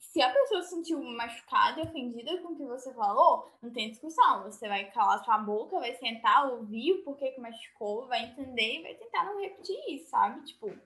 [0.00, 3.90] se a pessoa se sentiu machucada e ofendida com o que você falou, não tem
[3.90, 4.42] discussão.
[4.44, 8.82] Você vai calar sua boca, vai sentar, ouvir o porquê que machucou, vai entender e
[8.82, 10.44] vai tentar não repetir isso, sabe?
[10.44, 10.76] Tipo,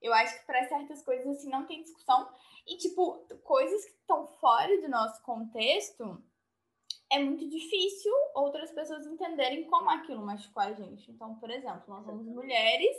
[0.00, 2.28] eu acho que para certas coisas assim não tem discussão.
[2.66, 6.22] E, tipo, coisas que estão fora do nosso contexto,
[7.10, 11.10] é muito difícil outras pessoas entenderem como aquilo machucou a gente.
[11.10, 12.96] Então, por exemplo, nós somos mulheres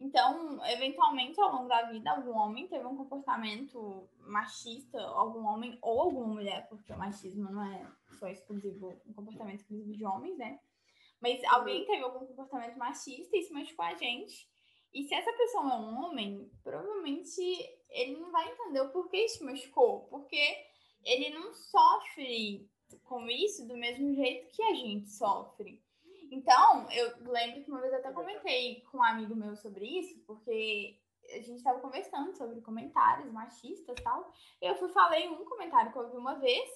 [0.00, 6.00] então, eventualmente, ao longo da vida, algum homem teve um comportamento machista, algum homem ou
[6.00, 7.86] alguma mulher, porque o machismo não é
[8.18, 10.58] só exclusivo, um comportamento exclusivo de homens, né?
[11.20, 14.48] Mas alguém teve algum comportamento machista e isso machucou a gente.
[14.92, 17.40] E se essa pessoa é um homem, provavelmente
[17.88, 20.42] ele não vai entender o porquê isso machucou, porque
[21.04, 22.68] ele não sofre
[23.04, 25.82] com isso do mesmo jeito que a gente sofre.
[26.34, 30.98] Então, eu lembro que uma vez até comentei com um amigo meu sobre isso, porque
[31.30, 34.32] a gente estava conversando sobre comentários machistas e tal.
[34.60, 36.68] E eu fui, falei um comentário que eu ouvi uma vez.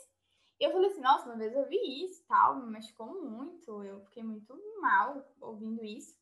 [0.60, 3.82] E eu falei assim, nossa, uma vez eu vi isso tal, me machucou muito.
[3.82, 6.16] Eu fiquei muito mal ouvindo isso.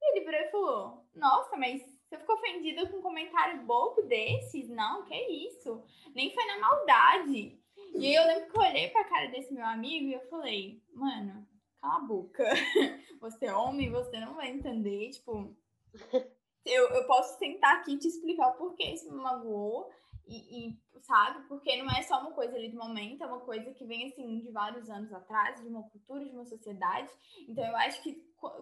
[0.00, 4.68] E ele virou e falou, nossa, mas você ficou ofendida com um comentário bobo desses?
[4.68, 5.82] Não, que isso?
[6.14, 7.60] Nem foi na maldade.
[7.94, 11.46] E eu lembro que eu olhei pra cara desse meu amigo e eu falei, mano,
[11.86, 12.44] cala a boca.
[13.20, 15.10] Você é homem, você não vai entender.
[15.10, 15.56] Tipo,
[16.66, 19.90] eu, eu posso sentar aqui e te explicar o porquê isso me magoou.
[20.26, 21.46] E, e, sabe?
[21.46, 24.40] Porque não é só uma coisa ali de momento, é uma coisa que vem assim
[24.40, 27.08] de vários anos atrás, de uma cultura, de uma sociedade.
[27.48, 28.14] Então eu acho que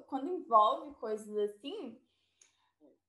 [0.07, 1.99] quando envolve coisas assim,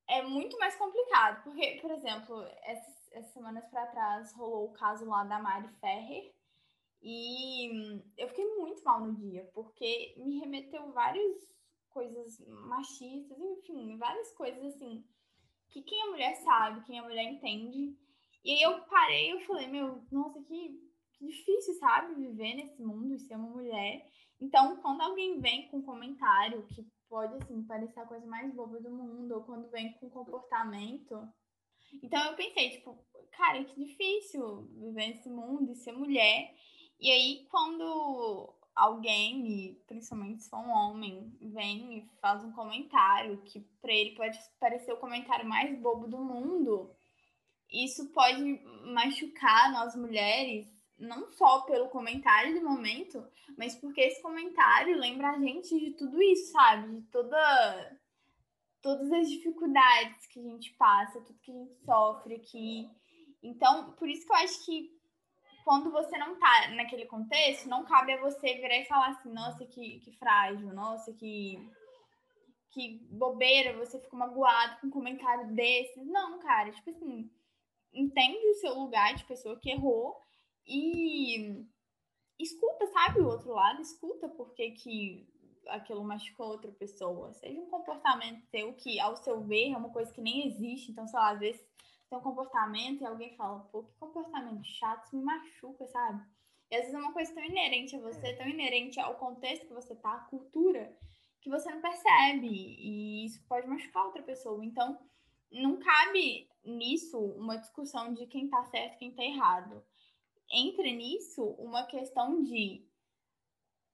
[0.08, 1.44] é muito mais complicado.
[1.44, 6.35] Porque, por exemplo, essas, essas semanas para trás rolou o caso lá da Mari Ferrer,
[7.08, 11.48] e eu fiquei muito mal no dia, porque me remeteu várias
[11.90, 15.06] coisas machistas, enfim, várias coisas assim,
[15.70, 17.96] que quem é mulher sabe, quem é mulher entende.
[18.44, 20.82] E aí eu parei eu falei, meu, nossa, que,
[21.14, 24.04] que difícil, sabe, viver nesse mundo e ser uma mulher.
[24.42, 28.80] Então, quando alguém vem com um comentário que pode, assim, parecer a coisa mais boba
[28.80, 31.28] do mundo, ou quando vem com comportamento.
[32.02, 32.98] Então eu pensei, tipo,
[33.32, 36.54] cara, que difícil viver nesse mundo e ser mulher.
[37.00, 43.62] E aí, quando alguém, principalmente se for um homem, vem e faz um comentário que
[43.82, 46.94] para ele pode parecer o comentário mais bobo do mundo,
[47.72, 48.42] isso pode
[48.94, 53.26] machucar nós mulheres, não só pelo comentário do momento,
[53.58, 57.00] mas porque esse comentário lembra a gente de tudo isso, sabe?
[57.00, 58.00] De toda
[58.82, 62.88] todas as dificuldades que a gente passa, tudo que a gente sofre aqui.
[63.42, 64.95] Então, por isso que eu acho que
[65.66, 69.66] quando você não tá naquele contexto, não cabe a você virar e falar assim, nossa,
[69.66, 71.58] que, que frágil, nossa, que,
[72.70, 76.00] que bobeira, você ficou magoado com um comentário desse.
[76.04, 77.32] Não, cara, tipo assim,
[77.92, 80.16] entende o seu lugar de pessoa que errou
[80.68, 81.66] e
[82.40, 85.28] escuta, sabe, o outro lado, escuta porque que
[85.70, 87.34] aquilo machucou outra pessoa.
[87.34, 90.92] Seja um comportamento seu que, ao seu ver, é uma coisa que nem existe.
[90.92, 91.66] Então, sei lá, às vezes
[92.16, 96.24] tem um comportamento e alguém fala, pô, que comportamento chato, isso me machuca, sabe?
[96.72, 99.74] E às vezes é uma coisa tão inerente a você, tão inerente ao contexto que
[99.74, 100.98] você tá, à cultura,
[101.42, 102.48] que você não percebe.
[102.48, 104.64] E isso pode machucar outra pessoa.
[104.66, 104.98] Então,
[105.52, 109.84] não cabe nisso uma discussão de quem tá certo e quem tá errado.
[110.52, 112.88] Entre nisso uma questão de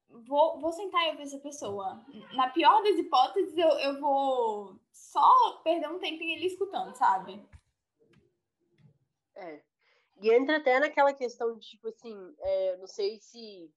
[0.09, 2.05] vou, vou sentar e ouvir essa pessoa.
[2.33, 7.41] Na pior das hipóteses, eu, eu vou só perder um tempinho ali escutando, sabe?
[9.41, 9.63] É.
[10.21, 13.73] E entra até naquela questão de, tipo assim, é, não sei se,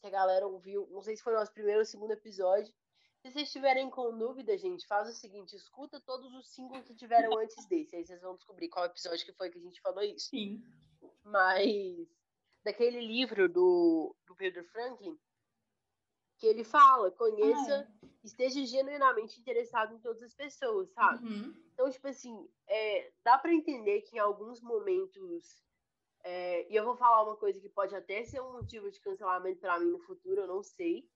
[0.00, 2.74] se a galera ouviu, não sei se foi o nosso primeiro ou segundo episódio.
[3.20, 7.36] Se vocês estiverem com dúvida, gente, faz o seguinte, escuta todos os cinco que tiveram
[7.38, 7.96] antes desse.
[7.96, 10.30] Aí vocês vão descobrir qual episódio que foi que a gente falou isso.
[10.30, 10.62] Sim.
[11.24, 12.08] Mas
[12.64, 15.18] daquele livro do, do Pedro Franklin,
[16.38, 18.08] que ele fala, conheça, ah, é.
[18.22, 21.26] esteja genuinamente interessado em todas as pessoas, sabe?
[21.26, 21.54] Uhum.
[21.74, 25.64] Então, tipo assim, é, dá para entender que em alguns momentos,
[26.22, 29.60] é, e eu vou falar uma coisa que pode até ser um motivo de cancelamento
[29.60, 31.10] para mim no futuro, eu não sei,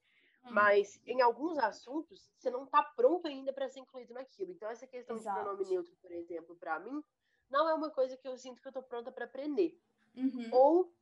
[0.44, 0.52] uhum.
[0.52, 4.50] mas em alguns assuntos você não tá pronto ainda para ser incluído naquilo.
[4.50, 5.38] Então, essa questão Exato.
[5.38, 7.02] de pronome neutro, por exemplo, para mim,
[7.48, 9.80] não é uma coisa que eu sinto que eu tô pronta para aprender.
[10.16, 10.48] Uhum.
[10.52, 10.92] Ou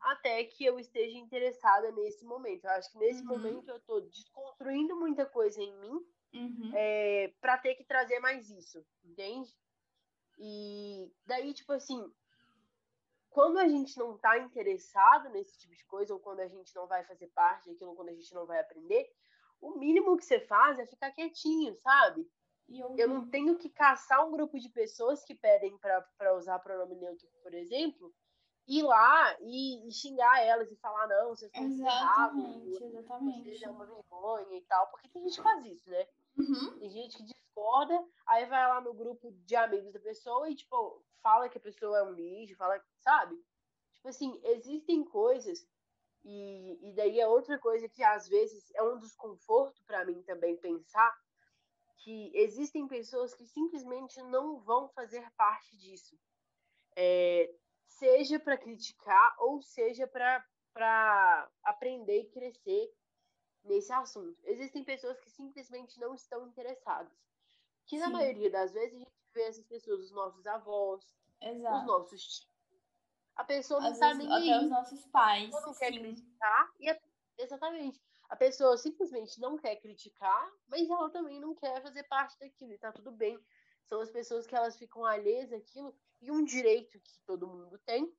[0.00, 2.64] até que eu esteja interessada nesse momento.
[2.64, 3.28] Eu acho que nesse Uhum.
[3.28, 6.00] momento eu tô desconstruindo muita coisa em mim
[6.34, 6.72] Uhum.
[6.72, 9.50] é, para ter que trazer mais isso, entende?
[10.38, 12.12] E daí, tipo assim,
[13.28, 16.86] quando a gente não tá interessado nesse tipo de coisa, ou quando a gente não
[16.86, 19.08] vai fazer parte daquilo, quando a gente não vai aprender,
[19.60, 22.28] o mínimo que você faz é ficar quietinho, sabe?
[22.68, 26.96] Eu, Eu não tenho que caçar um grupo de pessoas que pedem para usar pronome
[26.96, 28.14] neutro, por exemplo,
[28.66, 33.42] ir lá e, e xingar elas e falar, não, vocês estão Exatamente, exatamente.
[33.42, 36.06] vocês é uma vergonha e tal, porque tem gente que faz isso, né?
[36.36, 36.78] Uhum.
[36.78, 41.02] Tem gente que discorda, aí vai lá no grupo de amigos da pessoa e, tipo,
[41.22, 43.36] fala que a pessoa é um lixo, fala, sabe?
[43.94, 45.66] Tipo assim, existem coisas,
[46.24, 50.56] e, e daí é outra coisa que às vezes é um desconforto para mim também
[50.56, 51.14] pensar,
[51.98, 56.18] que existem pessoas que simplesmente não vão fazer parte disso.
[56.96, 57.52] É,
[57.90, 62.94] seja para criticar ou seja para aprender e crescer
[63.64, 64.40] nesse assunto.
[64.44, 67.12] Existem pessoas que simplesmente não estão interessadas.
[67.86, 68.12] Que na Sim.
[68.12, 71.04] maioria das vezes a gente vê essas pessoas, os nossos avós,
[71.40, 71.86] os Exato.
[71.86, 72.50] nossos tios.
[73.36, 75.50] A pessoa não tá vezes, nem até aí os nossos pais.
[75.50, 75.98] não quer sim.
[76.00, 76.72] criticar.
[76.78, 77.00] E a-
[77.38, 78.00] exatamente.
[78.28, 82.72] A pessoa simplesmente não quer criticar, mas ela também não quer fazer parte daquilo.
[82.72, 83.38] E tá tudo bem.
[83.84, 85.94] São as pessoas que elas ficam alheias àquilo.
[86.20, 88.14] E um direito que todo mundo tem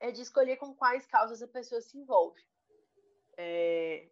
[0.00, 2.40] é de escolher com quais causas a pessoa se envolve.
[3.36, 4.10] É,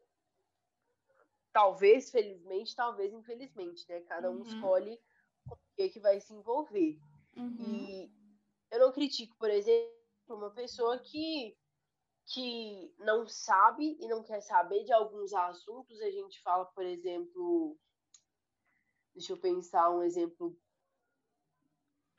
[1.52, 4.00] Talvez, felizmente, talvez, infelizmente, né?
[4.02, 4.42] Cada um Uhum.
[4.42, 5.00] escolhe
[5.48, 7.00] com o que, que vai se envolver.
[7.36, 7.56] Uhum.
[7.58, 8.12] E
[8.70, 9.90] eu não critico, por exemplo,
[10.28, 11.56] uma pessoa que,
[12.26, 16.00] que não sabe e não quer saber de alguns assuntos.
[16.00, 17.76] A gente fala, por exemplo.
[19.18, 20.56] Deixa eu pensar um exemplo.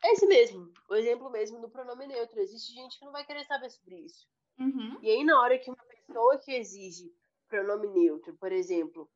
[0.03, 2.41] Esse mesmo, o exemplo mesmo do pronome neutro.
[2.41, 4.27] Existe gente que não vai querer saber sobre isso.
[4.59, 4.99] Uhum.
[5.01, 7.09] E aí, na hora que uma pessoa que exige
[7.47, 9.09] pronome neutro, por exemplo,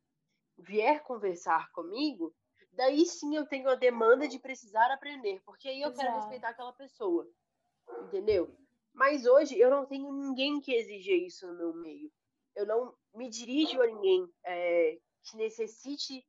[0.58, 2.34] vier conversar comigo,
[2.72, 6.20] daí sim eu tenho a demanda de precisar aprender, porque aí eu quero Exato.
[6.22, 7.30] respeitar aquela pessoa.
[8.04, 8.56] Entendeu?
[8.94, 12.10] Mas hoje eu não tenho ninguém que exija isso no meu meio.
[12.56, 16.26] Eu não me dirijo a ninguém é, que necessite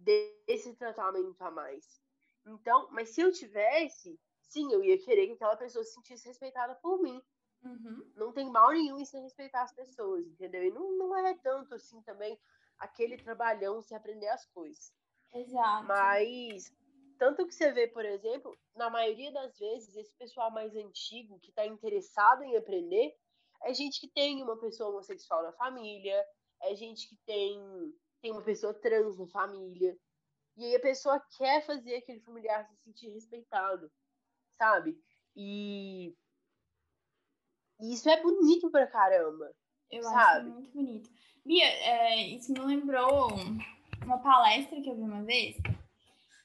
[0.00, 2.00] desse tratamento a mais.
[2.46, 6.74] Então, mas se eu tivesse, sim, eu ia querer que aquela pessoa se sentisse respeitada
[6.76, 7.22] por mim
[7.62, 8.10] Uhum.
[8.16, 10.64] não tem mal nenhum em se respeitar as pessoas, entendeu?
[10.64, 12.38] E não, não é tanto assim também
[12.78, 14.92] aquele trabalhão se aprender as coisas.
[15.34, 15.86] Exato.
[15.86, 16.72] Mas,
[17.18, 21.50] tanto que você vê, por exemplo, na maioria das vezes, esse pessoal mais antigo que
[21.50, 23.14] está interessado em aprender
[23.62, 26.26] é gente que tem uma pessoa homossexual na família,
[26.62, 27.60] é gente que tem,
[28.20, 29.96] tem uma pessoa trans na família.
[30.56, 33.90] E aí a pessoa quer fazer aquele familiar se sentir respeitado,
[34.58, 34.98] sabe?
[35.34, 36.14] E
[37.80, 39.50] e isso é bonito pra caramba.
[39.90, 40.48] Eu sabe?
[40.48, 41.10] acho muito bonito.
[41.44, 43.28] Bia, é, isso me lembrou
[44.04, 45.56] uma palestra que eu vi uma vez,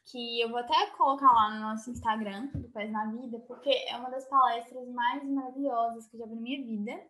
[0.06, 3.98] que eu vou até colocar lá no nosso Instagram, do Pés na Vida, porque é
[3.98, 7.10] uma das palestras mais maravilhosas que eu já vi na minha vida,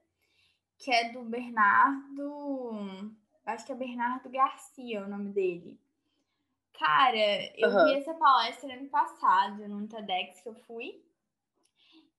[0.79, 3.15] que é do Bernardo.
[3.45, 5.79] Acho que é Bernardo Garcia o nome dele.
[6.73, 7.85] Cara, eu Aham.
[7.85, 11.01] vi essa palestra ano passado, num TEDx que eu fui.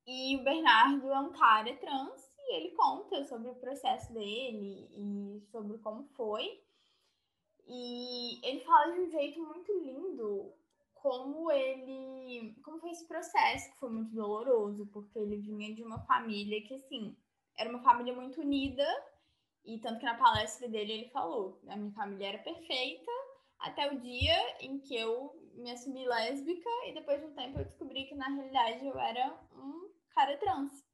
[0.07, 5.43] E o Bernardo é um cara trans e ele conta sobre o processo dele e
[5.51, 6.63] sobre como foi.
[7.67, 10.53] E ele fala de um jeito muito lindo
[10.95, 12.55] como ele.
[12.63, 16.75] como foi esse processo, que foi muito doloroso, porque ele vinha de uma família que,
[16.75, 17.17] assim,
[17.57, 18.87] era uma família muito unida.
[19.67, 23.11] E tanto que na palestra dele ele falou: a minha família era perfeita
[23.59, 27.65] até o dia em que eu me assumi lésbica e depois de um tempo eu
[27.65, 30.85] descobri que na realidade eu era um cara trans.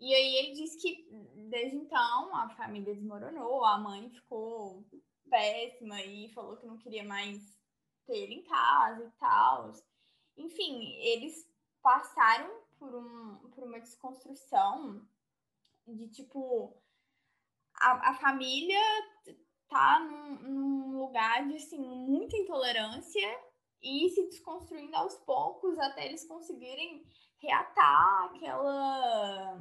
[0.00, 1.06] E aí ele disse que
[1.48, 4.84] desde então a família desmoronou, a mãe ficou
[5.30, 7.38] péssima e falou que não queria mais
[8.06, 9.72] ter ele em casa e tal.
[10.36, 11.48] Enfim, eles
[11.80, 15.06] passaram por, um, por uma desconstrução
[15.86, 16.81] de tipo
[17.82, 18.80] a, a família
[19.68, 23.40] tá num, num lugar de assim, muita intolerância
[23.82, 27.04] e se desconstruindo aos poucos até eles conseguirem
[27.38, 29.60] reatar aquela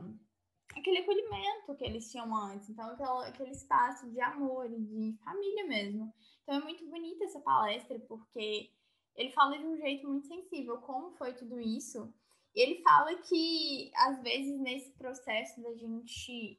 [0.77, 5.67] aquele acolhimento que eles tinham antes, então aquela, aquele espaço de amor e de família
[5.67, 6.13] mesmo.
[6.43, 8.71] Então é muito bonita essa palestra porque
[9.15, 12.13] ele fala de um jeito muito sensível como foi tudo isso.
[12.55, 16.57] E ele fala que às vezes nesse processo da gente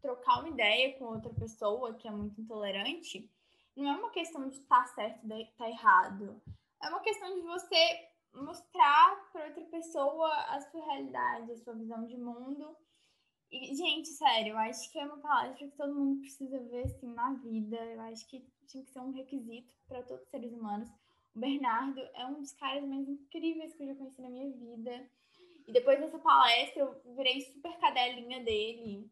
[0.00, 3.30] trocar uma ideia com outra pessoa que é muito intolerante,
[3.76, 6.40] não é uma questão de estar tá certo e estar tá errado.
[6.82, 12.06] É uma questão de você mostrar para outra pessoa a sua realidade, a sua visão
[12.06, 12.76] de mundo
[13.50, 17.06] E, gente, sério, eu acho que é uma palestra que todo mundo precisa ver assim
[17.14, 17.76] na vida.
[17.76, 20.88] Eu acho que tinha que ser um requisito para todos os seres humanos.
[21.34, 25.10] O Bernardo é um dos caras mais incríveis que eu já conheci na minha vida.
[25.66, 29.10] E depois dessa palestra, eu virei super cadelinha dele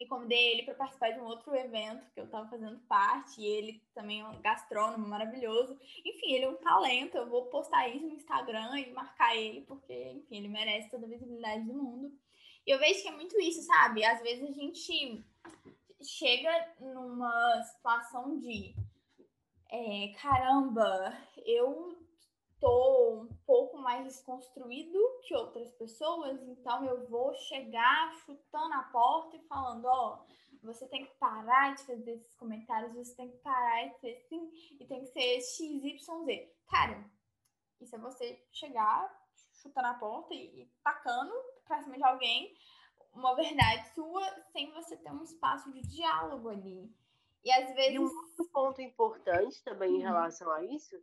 [0.00, 3.40] e convidei ele para participar de um outro evento que eu estava fazendo parte.
[3.40, 5.78] E ele também é um gastrônomo maravilhoso.
[6.04, 7.16] Enfim, ele é um talento.
[7.16, 11.08] Eu vou postar isso no Instagram e marcar ele, porque, enfim, ele merece toda a
[11.08, 12.10] visibilidade do mundo.
[12.66, 14.02] E eu vejo que é muito isso, sabe?
[14.02, 15.22] Às vezes a gente
[16.02, 18.74] chega numa situação de
[19.70, 21.99] é, caramba, eu
[22.60, 29.36] tô um pouco mais desconstruído que outras pessoas, então eu vou chegar chutando a porta
[29.36, 30.30] e falando, ó, oh,
[30.62, 34.50] você tem que parar de fazer esses comentários, você tem que parar de ser assim,
[34.78, 36.48] e tem que ser XYZ.
[36.68, 37.04] Cara,
[37.80, 39.10] isso é você chegar,
[39.62, 41.32] chutando a porta e, e tacando
[41.64, 42.54] pra cima de alguém
[43.14, 46.94] uma verdade sua sem você ter um espaço de diálogo ali.
[47.42, 47.94] E às vezes.
[47.94, 50.02] E um outro ponto importante também em uhum.
[50.02, 50.94] relação a isso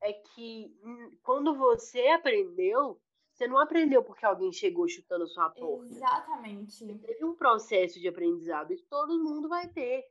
[0.00, 3.00] é que hum, quando você aprendeu,
[3.32, 5.86] você não aprendeu porque alguém chegou chutando sua porta.
[5.86, 6.72] Exatamente.
[6.72, 10.04] Você teve um processo de aprendizado e todo mundo vai ter.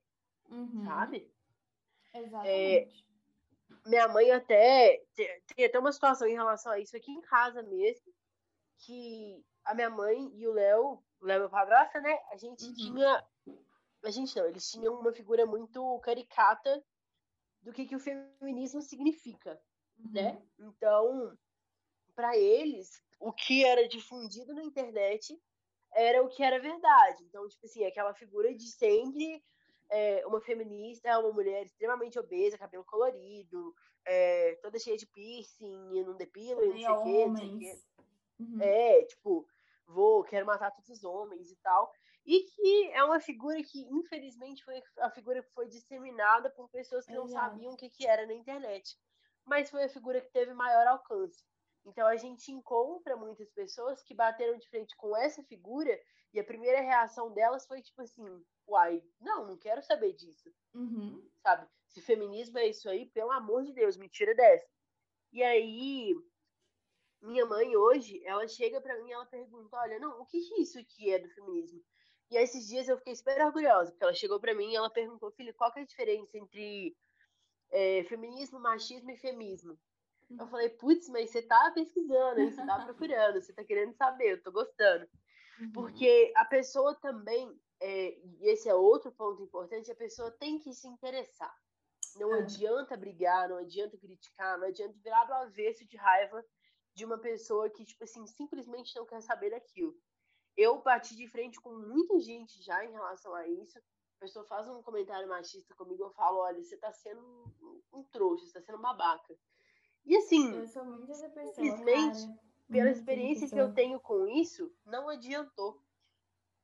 [0.50, 0.86] Uhum.
[0.86, 1.30] Sabe?
[2.14, 2.48] Exatamente.
[2.50, 5.04] É, minha mãe até.
[5.56, 8.14] Tem até uma situação em relação a isso aqui em casa mesmo.
[8.80, 12.18] Que a minha mãe e o Léo, o Léo meu padrasto, né?
[12.32, 12.74] A gente uhum.
[12.74, 13.28] tinha.
[14.04, 16.82] A gente não, eles tinham uma figura muito caricata
[17.62, 19.60] do que, que o feminismo significa
[20.12, 20.42] né?
[20.58, 20.70] Uhum.
[20.70, 21.38] Então,
[22.16, 25.40] para eles, o que era difundido na internet
[25.94, 27.24] era o que era verdade.
[27.24, 29.44] Então, tipo assim, aquela figura de sempre
[29.90, 33.74] é, uma feminista, uma mulher extremamente obesa, cabelo colorido,
[34.06, 37.80] é, toda cheia de piercing, não depila, não sei o quê, não sei o quê.
[38.40, 38.62] Uhum.
[38.62, 39.48] É, tipo,
[39.88, 41.92] vou, quero matar todos os homens e tal.
[42.26, 47.06] E que é uma figura que, infelizmente, foi a figura que foi disseminada por pessoas
[47.06, 48.98] que não sabiam o que, que era na internet
[49.48, 51.44] mas foi a figura que teve maior alcance.
[51.86, 55.98] Então a gente encontra muitas pessoas que bateram de frente com essa figura
[56.34, 60.54] e a primeira reação delas foi tipo assim: uai, não, não quero saber disso.
[60.74, 61.26] Uhum.
[61.42, 61.68] Sabe?
[61.88, 64.68] Se feminismo é isso aí, pelo amor de Deus, me tira dessa.
[65.32, 66.14] E aí,
[67.22, 70.62] minha mãe hoje, ela chega para mim e ela pergunta: olha, não, o que é
[70.62, 71.82] isso que é do feminismo?
[72.30, 75.32] E esses dias eu fiquei super orgulhosa, porque ela chegou para mim e ela perguntou:
[75.32, 76.94] filho, qual que é a diferença entre
[77.72, 79.78] é, feminismo, machismo e feminismo.
[80.30, 80.48] Eu uhum.
[80.50, 82.52] falei, putz, mas você tá pesquisando, hein?
[82.52, 85.08] você tá procurando, você tá querendo saber, eu tô gostando.
[85.60, 85.72] Uhum.
[85.72, 90.74] Porque a pessoa também, é, e esse é outro ponto importante, a pessoa tem que
[90.74, 91.56] se interessar.
[92.18, 92.40] Não é.
[92.40, 96.44] adianta brigar, não adianta criticar, não adianta virar do avesso de raiva
[96.94, 99.96] de uma pessoa que, tipo assim, simplesmente não quer saber daquilo.
[100.58, 103.80] Eu bati de frente com muita gente já em relação a isso,
[104.18, 108.04] a pessoa faz um comentário machista comigo, eu falo, olha, você tá sendo um, um
[108.04, 109.38] trouxa, você tá sendo babaca.
[110.04, 111.06] E assim, pessoa,
[111.54, 112.40] simplesmente, cara.
[112.68, 115.82] pela experiência que eu tenho com isso, não adiantou.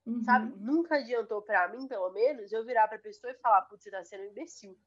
[0.05, 0.23] Uhum.
[0.23, 0.53] Sabe?
[0.57, 4.03] Nunca adiantou para mim, pelo menos, eu virar pra pessoa e falar, putz, você tá
[4.03, 4.77] sendo um imbecil.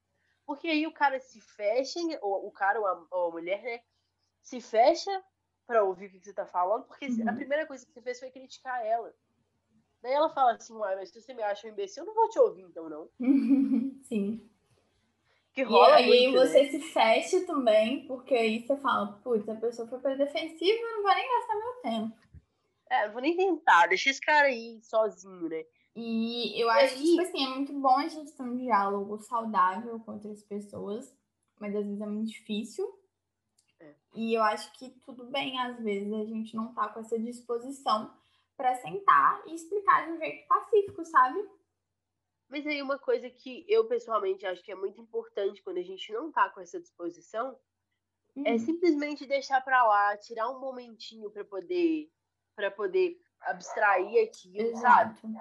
[0.45, 3.81] Porque aí o cara se fecha, ou o cara ou a, ou a mulher, né?
[4.43, 5.11] Se fecha
[5.67, 7.29] pra ouvir o que você tá falando, porque uhum.
[7.29, 9.15] a primeira coisa que você fez foi criticar ela.
[10.07, 12.29] Daí ela fala assim, uai, mas se você me acha um imbecil, eu não vou
[12.29, 13.09] te ouvir, então não.
[14.05, 14.41] Sim.
[15.53, 16.69] Que rola e aí você né?
[16.69, 21.03] se fecha também, porque aí você fala, putz, a pessoa foi pra defensiva, eu não
[21.03, 22.17] vou nem gastar meu tempo.
[22.89, 25.65] É, não vou nem tentar, deixa esse cara aí sozinho, né?
[25.97, 29.99] E eu acho que, tipo assim, é muito bom a gente ter um diálogo saudável
[29.99, 31.13] com outras pessoas,
[31.59, 32.97] mas às vezes é muito difícil.
[33.81, 33.93] É.
[34.15, 38.15] E eu acho que tudo bem, às vezes, a gente não tá com essa disposição
[38.57, 41.39] para sentar e explicar de um jeito pacífico, sabe?
[42.49, 46.13] Mas aí uma coisa que eu pessoalmente acho que é muito importante quando a gente
[46.13, 47.59] não tá com essa disposição
[48.37, 48.47] é uhum.
[48.47, 52.11] é simplesmente deixar para lá, tirar um momentinho para poder
[52.55, 55.21] para poder abstrair aquilo, Exato.
[55.21, 55.37] sabe?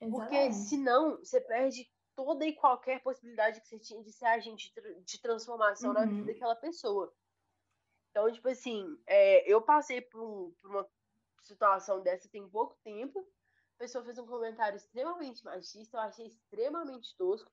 [0.00, 0.10] Exatamente.
[0.10, 4.72] Porque senão você perde toda e qualquer possibilidade que você tinha de ser agente
[5.04, 5.94] de transformação uhum.
[5.94, 6.26] na vida uhum.
[6.26, 7.14] daquela pessoa.
[8.10, 10.88] Então, tipo assim, é, eu passei por, um, por uma
[11.48, 13.20] situação dessa tem pouco tempo.
[13.76, 17.50] A pessoa fez um comentário extremamente machista, eu achei extremamente tosco.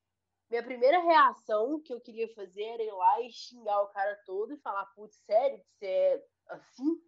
[0.50, 4.54] Minha primeira reação que eu queria fazer era ir lá e xingar o cara todo
[4.54, 7.02] e falar, putz, sério que você é assim?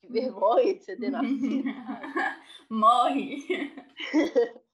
[0.00, 1.64] Que vergonha de você ter nascido.
[2.70, 3.38] Morre!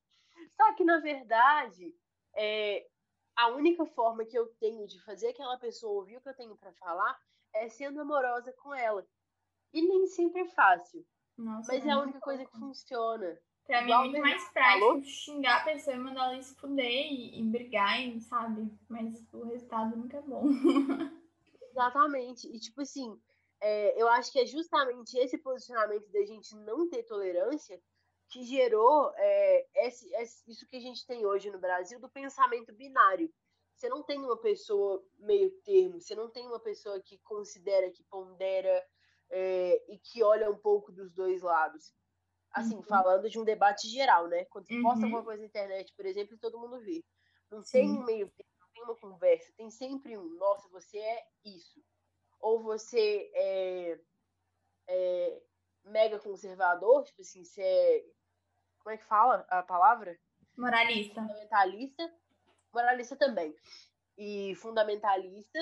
[0.56, 1.94] Só que, na verdade,
[2.36, 2.86] é,
[3.36, 6.56] a única forma que eu tenho de fazer aquela pessoa ouvir o que eu tenho
[6.56, 7.18] para falar
[7.54, 9.06] é sendo amorosa com ela.
[9.72, 11.06] E nem sempre é fácil.
[11.36, 13.38] Nossa, Mas é a única coisa que funciona.
[13.66, 15.02] Pra mim é muito mais prático falou.
[15.04, 18.70] xingar a pessoa e mandar ela se fuder e, e brigar, e, sabe?
[18.88, 20.44] Mas o resultado nunca é bom.
[21.70, 22.48] Exatamente.
[22.48, 23.18] E tipo assim,
[23.60, 27.80] é, eu acho que é justamente esse posicionamento da gente não ter tolerância
[28.28, 32.72] que gerou é, esse, esse, isso que a gente tem hoje no Brasil do pensamento
[32.72, 33.32] binário.
[33.74, 38.02] Você não tem uma pessoa meio termo, você não tem uma pessoa que considera, que
[38.04, 38.84] pondera
[39.32, 41.92] é, e que olha um pouco dos dois lados.
[42.52, 42.82] Assim, uhum.
[42.82, 44.44] falando de um debate geral, né?
[44.44, 44.82] Quando você uhum.
[44.82, 47.02] posta alguma coisa na internet, por exemplo, todo mundo vê.
[47.50, 47.72] Não Sim.
[47.72, 51.82] tem um meio termo, não tem uma conversa, tem sempre um, nossa, você é isso.
[52.38, 54.00] Ou você é,
[54.88, 55.42] é
[55.84, 58.04] mega conservador, tipo assim, você é
[58.82, 60.18] como é que fala a palavra?
[60.58, 61.20] Moralista.
[61.20, 62.14] Fundamentalista.
[62.72, 63.54] Moralista também.
[64.18, 65.58] E fundamentalista.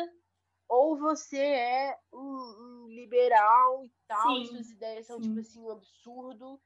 [0.71, 5.29] Ou você é um, um liberal e tal, sim, e suas ideias são, sim.
[5.29, 6.61] tipo assim, um absurdo.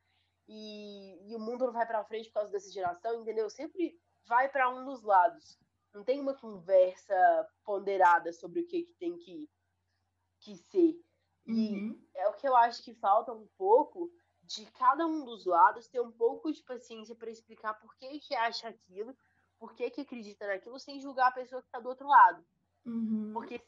[0.46, 3.48] E, e o mundo não vai para frente por causa dessa geração, entendeu?
[3.48, 5.58] Sempre vai para um dos lados.
[5.94, 9.48] Não tem uma conversa ponderada sobre o que, que tem que,
[10.40, 11.00] que ser.
[11.46, 12.06] E uhum.
[12.14, 16.02] é o que eu acho que falta um pouco de cada um dos lados ter
[16.02, 19.16] um pouco de paciência para explicar por que, que acha aquilo,
[19.58, 22.44] por que, que acredita naquilo, sem julgar a pessoa que está do outro lado.
[22.84, 23.30] Uhum.
[23.32, 23.62] Porque,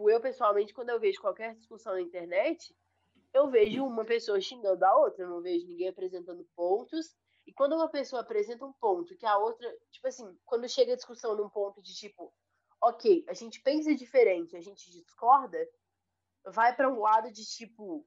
[0.00, 2.74] tipo, eu pessoalmente, quando eu vejo qualquer discussão na internet,
[3.34, 7.14] eu vejo uma pessoa xingando a outra, eu não vejo ninguém apresentando pontos.
[7.46, 10.96] E quando uma pessoa apresenta um ponto que a outra, tipo assim, quando chega a
[10.96, 12.32] discussão num ponto de tipo,
[12.80, 15.58] ok, a gente pensa diferente, a gente discorda,
[16.46, 18.06] vai para um lado de tipo,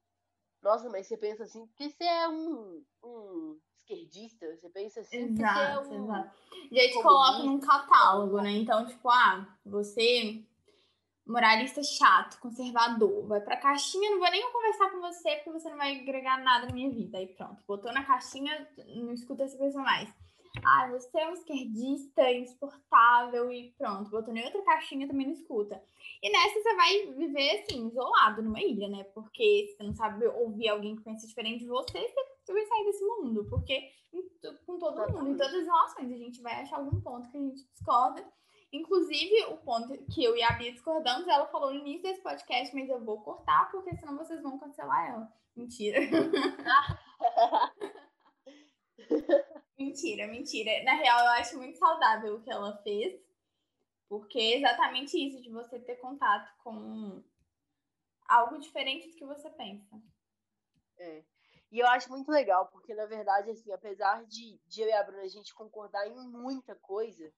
[0.61, 5.87] nossa, mas você pensa assim, porque você é um, um esquerdista, você pensa assim, exato,
[5.87, 6.03] você é um.
[6.05, 6.37] Exato.
[6.71, 8.51] E aí te coloca num catálogo, né?
[8.51, 10.43] Então, tipo, ah, você
[11.25, 15.77] moralista chato, conservador, vai pra caixinha, não vou nem conversar com você porque você não
[15.77, 17.17] vai agregar nada na minha vida.
[17.17, 20.13] Aí pronto, botou na caixinha, não escuta essa pessoa mais.
[20.63, 25.81] Ah, você é um esquerdista insuportável e pronto, botou em outra caixinha também não escuta.
[26.21, 29.03] E nessa você vai viver assim, isolado numa ilha, né?
[29.15, 31.99] Porque se você não sabe ouvir alguém que pensa diferente de você,
[32.43, 33.45] você vai sair desse mundo.
[33.49, 33.89] Porque
[34.65, 37.41] com todo mundo, em todas as relações, a gente vai achar algum ponto que a
[37.41, 38.23] gente discorda.
[38.73, 42.73] Inclusive, o ponto que eu e a Bia discordamos, ela falou no início desse podcast,
[42.73, 45.31] mas eu vou cortar, porque senão vocês vão cancelar ela.
[45.55, 45.99] Mentira.
[49.77, 50.83] Mentira, mentira.
[50.83, 53.19] Na real, eu acho muito saudável o que ela fez,
[54.07, 57.23] porque é exatamente isso, de você ter contato com
[58.27, 60.01] algo diferente do que você pensa.
[60.97, 61.23] É.
[61.71, 65.03] E eu acho muito legal, porque na verdade, assim, apesar de, de eu e a
[65.03, 67.33] Bruna a gente concordar em muita coisa,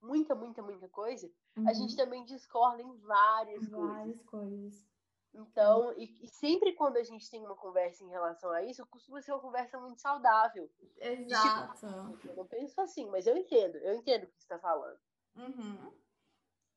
[0.00, 1.68] muita, muita, muita coisa, uhum.
[1.68, 4.26] a gente também discorda em várias, várias coisas.
[4.26, 4.90] coisas.
[5.32, 9.22] Então, e, e, sempre quando a gente tem uma conversa em relação a isso, costuma
[9.22, 10.68] ser uma conversa muito saudável.
[10.98, 11.86] Exato.
[12.16, 14.98] Tipo, eu não penso assim, mas eu entendo, eu entendo o que você está falando.
[15.36, 15.92] Uhum.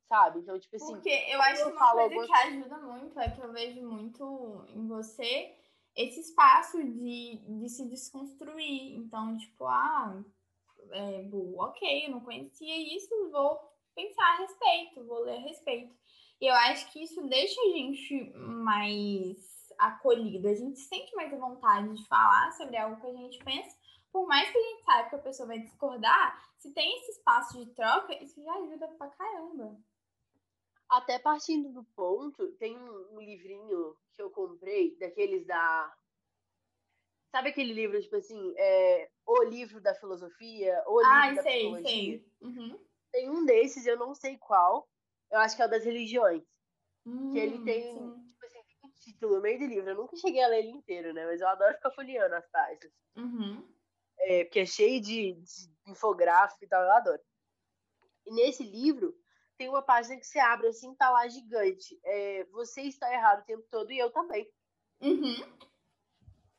[0.07, 0.39] Sabe?
[0.39, 0.93] Então, tipo assim.
[0.93, 4.87] Porque eu acho que uma coisa que ajuda muito é que eu vejo muito em
[4.87, 5.57] você
[5.95, 8.95] esse espaço de, de se desconstruir.
[8.97, 10.23] Então, tipo, ah,
[10.93, 13.59] é, ok, eu não conhecia isso, vou
[13.95, 15.93] pensar a respeito, vou ler a respeito.
[16.39, 19.37] E eu acho que isso deixa a gente mais
[19.77, 20.47] acolhido.
[20.47, 23.77] A gente sente mais a vontade de falar sobre algo que a gente pensa.
[24.11, 27.57] Por mais que a gente saiba que a pessoa vai discordar, se tem esse espaço
[27.57, 29.77] de troca, isso já ajuda pra caramba.
[30.89, 35.93] Até partindo do ponto, tem um, um livrinho que eu comprei, daqueles da.
[37.31, 41.59] Sabe aquele livro, tipo assim, é, o livro da filosofia, o livro ah, da sei,
[41.59, 41.89] psicologia?
[41.89, 42.31] Sei.
[42.41, 42.79] Uhum.
[43.11, 44.87] Tem um desses, eu não sei qual,
[45.31, 46.43] eu acho que é o das religiões.
[47.05, 47.83] Hum, que ele tem,
[48.25, 49.89] tipo assim, tem um título no meio do livro.
[49.89, 51.25] Eu nunca cheguei a ler ele inteiro, né?
[51.25, 52.93] Mas eu adoro ficar folheando as páginas.
[53.15, 53.67] Uhum.
[54.19, 57.21] É, porque é cheio de, de infográfico e tal, eu adoro.
[58.25, 59.13] E nesse livro,
[59.57, 61.99] tem uma página que você abre assim, tá lá gigante.
[62.03, 64.49] É, você está errado o tempo todo e eu também.
[65.01, 65.35] Uhum.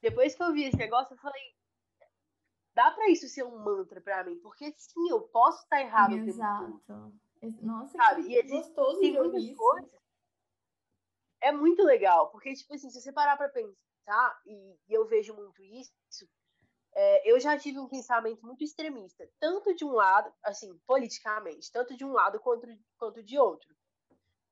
[0.00, 1.54] Depois que eu vi esse negócio, eu falei,
[2.74, 6.82] dá para isso ser um mantra para mim, porque sim, eu posso estar errado Exato.
[7.60, 8.24] Nossa, Sabe?
[8.24, 9.56] que e gostoso tem muitas isso.
[9.56, 9.90] coisas.
[11.42, 15.34] É muito legal, porque, tipo assim, se você parar pra pensar, e, e eu vejo
[15.34, 15.92] muito isso,
[16.94, 21.94] é, eu já tive um pensamento muito extremista, tanto de um lado, assim, politicamente, tanto
[21.96, 22.66] de um lado quanto,
[22.96, 23.74] quanto de outro.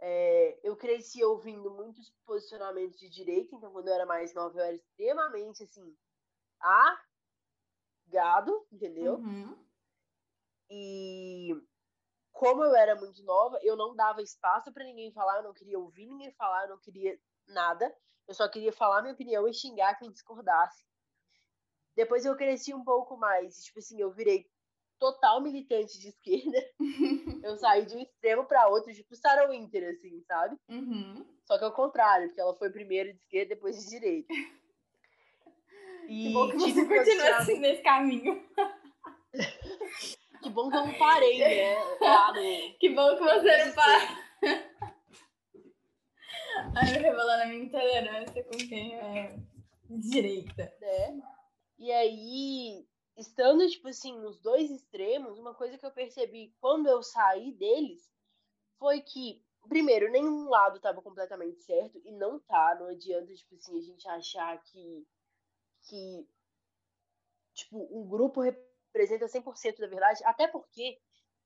[0.01, 4.65] É, eu cresci ouvindo muitos posicionamentos de direita, então quando eu era mais nova eu
[4.65, 5.97] era extremamente, assim,
[6.61, 7.01] a
[8.07, 9.17] gado, entendeu?
[9.17, 9.57] Uhum.
[10.71, 11.55] E
[12.33, 15.79] como eu era muito nova, eu não dava espaço para ninguém falar, eu não queria
[15.79, 17.95] ouvir ninguém falar, eu não queria nada.
[18.27, 20.85] Eu só queria falar minha opinião e xingar quem discordasse.
[21.95, 23.63] Depois eu cresci um pouco mais.
[23.65, 24.49] Tipo assim, eu virei
[24.99, 26.59] total militante de esquerda.
[27.45, 30.57] eu saí de um extremo para outro, tipo Sarah Winter, assim, sabe?
[30.69, 31.27] Uhum.
[31.45, 34.33] Só que ao contrário, porque ela foi primeiro de esquerda, depois de direita.
[36.09, 38.43] E que bom que você continua assim nesse caminho.
[40.43, 41.75] que bom que eu não parei, né?
[42.01, 42.79] Lá no...
[42.79, 44.09] Que bom que você não parou.
[46.77, 49.37] Ai, revelando a minha intolerância com quem é
[49.89, 50.63] direita.
[50.81, 51.15] É.
[51.79, 52.87] E aí,
[53.17, 58.11] estando, tipo assim, nos dois extremos, uma coisa que eu percebi quando eu saí deles
[58.79, 63.79] foi que, primeiro, nenhum lado estava completamente certo, e não tá, não adianta, tipo assim,
[63.79, 65.07] a gente achar que,
[65.83, 66.29] que
[67.55, 70.99] tipo, um grupo representa 100% da verdade, até porque,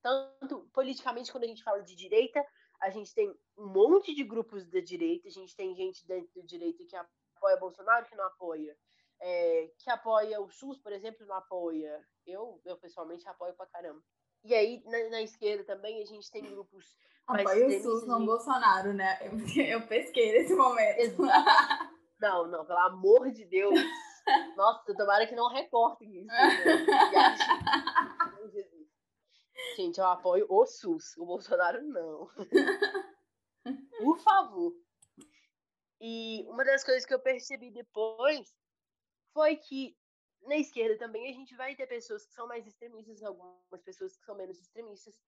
[0.03, 2.45] tanto politicamente, quando a gente fala de direita,
[2.81, 6.47] a gente tem um monte de grupos da direita, a gente tem gente dentro da
[6.47, 8.77] direita que apoia Bolsonaro, que não apoia
[9.21, 12.01] é, que apoia o SUS, por exemplo, não apoia.
[12.27, 14.03] Eu, eu pessoalmente apoio pra caramba.
[14.45, 16.97] E aí, na, na esquerda também, a gente tem grupos.
[17.27, 19.19] Apoia o SUS, não Bolsonaro, né?
[19.23, 19.33] Eu,
[19.81, 21.23] eu pesquei nesse momento.
[22.21, 23.75] Não, não, pelo amor de Deus.
[24.57, 26.27] Nossa, tomara que não recortem isso.
[28.47, 28.65] Né?
[29.77, 32.29] Gente, eu apoio o SUS, o Bolsonaro não.
[33.99, 34.73] Por favor.
[36.01, 38.55] E uma das coisas que eu percebi depois
[39.33, 39.97] foi que
[40.43, 44.25] na esquerda também a gente vai ter pessoas que são mais extremistas, algumas pessoas que
[44.25, 45.19] são menos extremistas,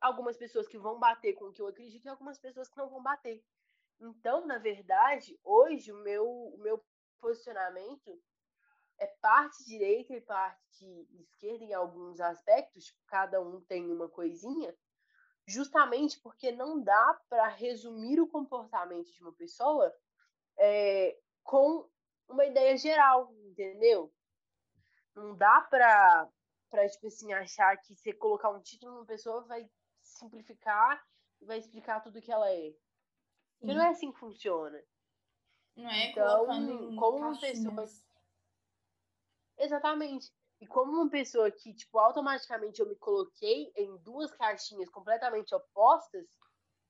[0.00, 2.88] algumas pessoas que vão bater com o que eu acredito e algumas pessoas que não
[2.88, 3.42] vão bater.
[4.00, 6.82] Então, na verdade, hoje o meu, o meu
[7.20, 8.22] posicionamento
[8.98, 14.74] é parte direita e parte esquerda em alguns aspectos, tipo, cada um tem uma coisinha,
[15.46, 19.94] justamente porque não dá para resumir o comportamento de uma pessoa
[20.58, 21.88] é, com
[22.28, 24.12] uma ideia geral, entendeu?
[25.14, 26.28] Não dá pra,
[26.70, 29.68] pra tipo assim, achar que você colocar um título numa pessoa vai
[30.02, 31.02] simplificar
[31.40, 32.74] e vai explicar tudo que ela é.
[33.58, 34.82] Porque não é assim que funciona.
[35.76, 36.46] Não é então,
[36.96, 37.86] como uma pessoa.
[39.58, 40.32] Exatamente.
[40.60, 46.26] E como uma pessoa que, tipo, automaticamente eu me coloquei em duas caixinhas completamente opostas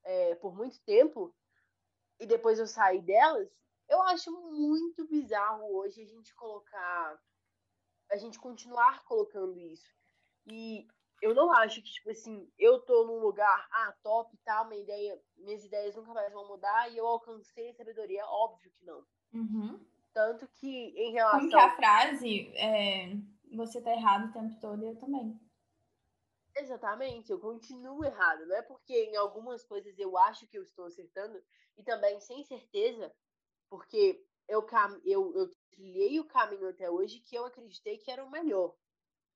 [0.05, 1.35] é, por muito tempo,
[2.21, 3.49] e depois eu saí delas,
[3.89, 7.21] eu acho muito bizarro hoje a gente colocar.
[8.11, 9.91] A gente continuar colocando isso.
[10.47, 10.87] E
[11.23, 15.21] eu não acho que, tipo assim, eu tô num lugar, ah, top, tá, uma ideia,
[15.37, 18.25] minhas ideias nunca mais vão mudar e eu alcancei a sabedoria.
[18.27, 19.05] Óbvio que não.
[19.33, 19.81] Uhum.
[20.13, 21.41] Tanto que em relação.
[21.41, 23.17] Como que a frase, é,
[23.55, 25.39] você tá errado o tempo todo e eu também.
[26.57, 28.47] Exatamente, eu continuo errado.
[28.47, 31.39] Não é porque em algumas coisas eu acho que eu estou acertando
[31.77, 33.13] e também sem certeza
[33.69, 34.67] porque eu,
[35.05, 38.75] eu, eu trilhei o caminho até hoje que eu acreditei que era o melhor.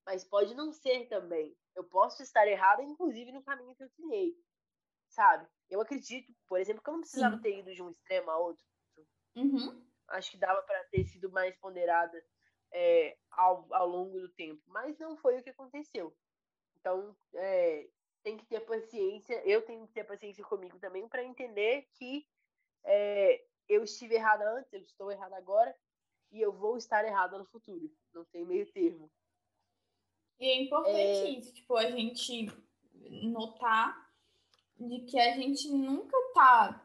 [0.05, 1.57] Mas pode não ser também.
[1.75, 4.35] Eu posso estar errada, inclusive, no caminho que eu trilhei.
[5.09, 5.47] Sabe?
[5.69, 7.43] Eu acredito, por exemplo, que eu não precisava Sim.
[7.43, 8.65] ter ido de um extremo a outro.
[9.37, 9.85] Uhum.
[10.09, 12.23] Acho que dava para ter sido mais ponderada
[12.73, 14.63] é, ao, ao longo do tempo.
[14.67, 16.17] Mas não foi o que aconteceu.
[16.79, 17.89] Então, é,
[18.23, 19.43] tem que ter paciência.
[19.47, 22.27] Eu tenho que ter paciência comigo também para entender que
[22.85, 25.77] é, eu estive errada antes, eu estou errada agora
[26.33, 27.91] e eu vou estar errada no futuro.
[28.13, 29.11] Não tem meio termo.
[30.41, 31.31] E é importante é...
[31.31, 32.51] isso, tipo, a gente
[33.23, 34.11] notar
[34.79, 36.83] de que a gente nunca tá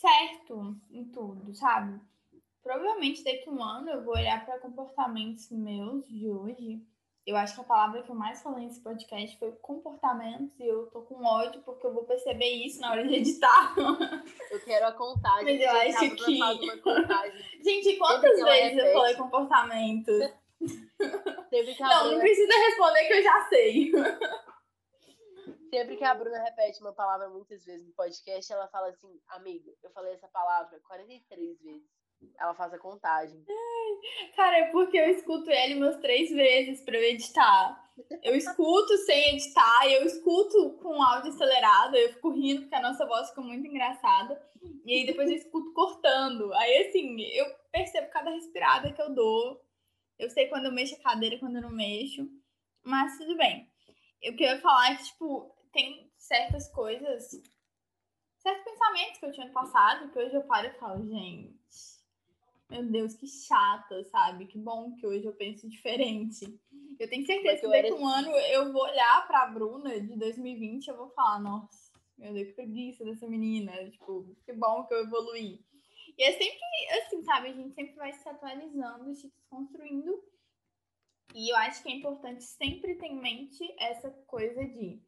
[0.00, 2.00] certo em tudo, sabe?
[2.62, 6.80] Provavelmente daqui a um ano eu vou olhar para comportamentos meus de hoje
[7.26, 10.86] eu acho que a palavra que eu mais falei nesse podcast foi comportamentos e eu
[10.88, 13.74] tô com ódio porque eu vou perceber isso na hora de editar.
[14.50, 15.58] Eu quero a contagem.
[15.58, 16.38] Mas eu acho que.
[17.64, 20.32] Gente, quantas vezes eu falei comportamentos?
[21.54, 22.14] Sempre que a não, Bruna...
[22.14, 23.92] não precisa responder que eu já sei.
[25.70, 29.72] Sempre que a Bruna repete uma palavra muitas vezes no podcast, ela fala assim, amiga,
[29.80, 31.82] eu falei essa palavra 43 vezes.
[32.40, 33.44] Ela faz a contagem.
[34.34, 37.84] Cara, é porque eu escuto ele umas três vezes pra eu editar.
[38.22, 43.06] Eu escuto sem editar, eu escuto com áudio acelerado, eu fico rindo porque a nossa
[43.06, 44.42] voz ficou muito engraçada.
[44.84, 46.52] E aí depois eu escuto cortando.
[46.54, 49.63] Aí assim, eu percebo cada respirada que eu dou.
[50.24, 52.28] Eu sei quando eu mexo a cadeira, quando eu não mexo.
[52.82, 53.70] Mas tudo bem.
[54.26, 57.30] O que eu ia falar é que, tipo, tem certas coisas,
[58.38, 61.54] certos pensamentos que eu tinha no passado, que hoje eu paro e falo, gente
[62.70, 64.46] meu Deus, que chata, sabe?
[64.46, 66.58] Que bom que hoje eu penso diferente.
[66.98, 70.86] Eu tenho certeza que daqui a um ano eu vou olhar pra Bruna de 2020
[70.86, 73.72] e eu vou falar, nossa, meu Deus, que preguiça dessa menina.
[73.90, 75.64] Tipo, que bom que eu evoluí.
[76.16, 76.60] E é sempre
[77.00, 77.48] assim, sabe?
[77.48, 80.22] A gente sempre vai se atualizando, se desconstruindo.
[81.34, 85.02] E eu acho que é importante sempre ter em mente essa coisa de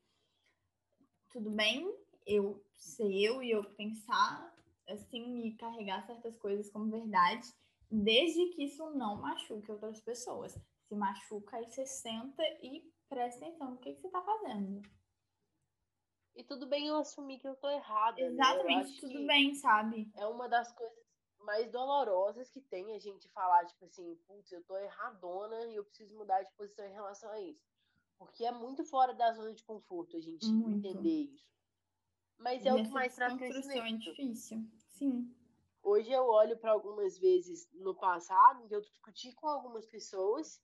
[1.30, 1.86] tudo bem
[2.26, 4.52] eu ser eu e eu pensar
[4.88, 7.46] assim e carregar certas coisas como verdade,
[7.90, 10.52] desde que isso não machuque outras pessoas.
[10.88, 14.82] Se machuca, aí você senta e presta atenção no que, que você tá fazendo.
[16.36, 18.20] E tudo bem eu assumir que eu tô errada.
[18.20, 18.98] Exatamente, né?
[19.00, 20.10] tudo bem, sabe?
[20.14, 21.06] É uma das coisas
[21.40, 25.84] mais dolorosas que tem a gente falar, tipo assim, putz, eu tô erradona e eu
[25.84, 27.64] preciso mudar de posição em relação a isso.
[28.18, 30.86] Porque é muito fora da zona de conforto a gente muito.
[30.86, 31.46] entender isso.
[32.36, 34.08] Mas é e o que mais traz é crescimento.
[34.08, 35.34] é difícil, sim.
[35.82, 40.60] Hoje eu olho para algumas vezes no passado, que eu discuti com algumas pessoas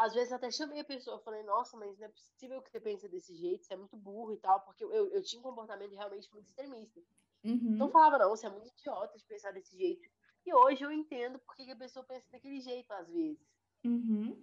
[0.00, 3.06] às vezes até chamei a pessoa, falei, nossa, mas não é possível que você pense
[3.06, 6.32] desse jeito, você é muito burro e tal, porque eu, eu tinha um comportamento realmente
[6.32, 6.98] muito extremista.
[7.44, 7.76] Uhum.
[7.76, 10.08] Não falava, não, você é muito idiota de pensar desse jeito.
[10.46, 13.46] E hoje eu entendo porque que a pessoa pensa daquele jeito, às vezes.
[13.84, 14.42] Uhum.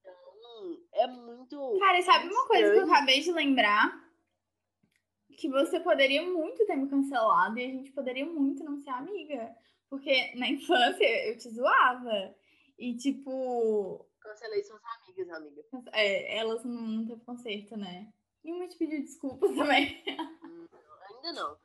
[0.00, 1.78] Então, é muito.
[1.78, 4.08] Cara, e sabe muito uma coisa que eu acabei de lembrar?
[5.36, 9.54] Que você poderia muito ter me cancelado e a gente poderia muito não ser amiga.
[9.90, 12.34] Porque na infância eu te zoava.
[12.78, 15.64] E, tipo, cancelei suas amigas, amiga.
[15.92, 18.12] É, elas não, não teve conserto, né?
[18.44, 20.02] E uma te pediu desculpas também.
[20.44, 20.66] Hum,
[21.08, 21.58] ainda não.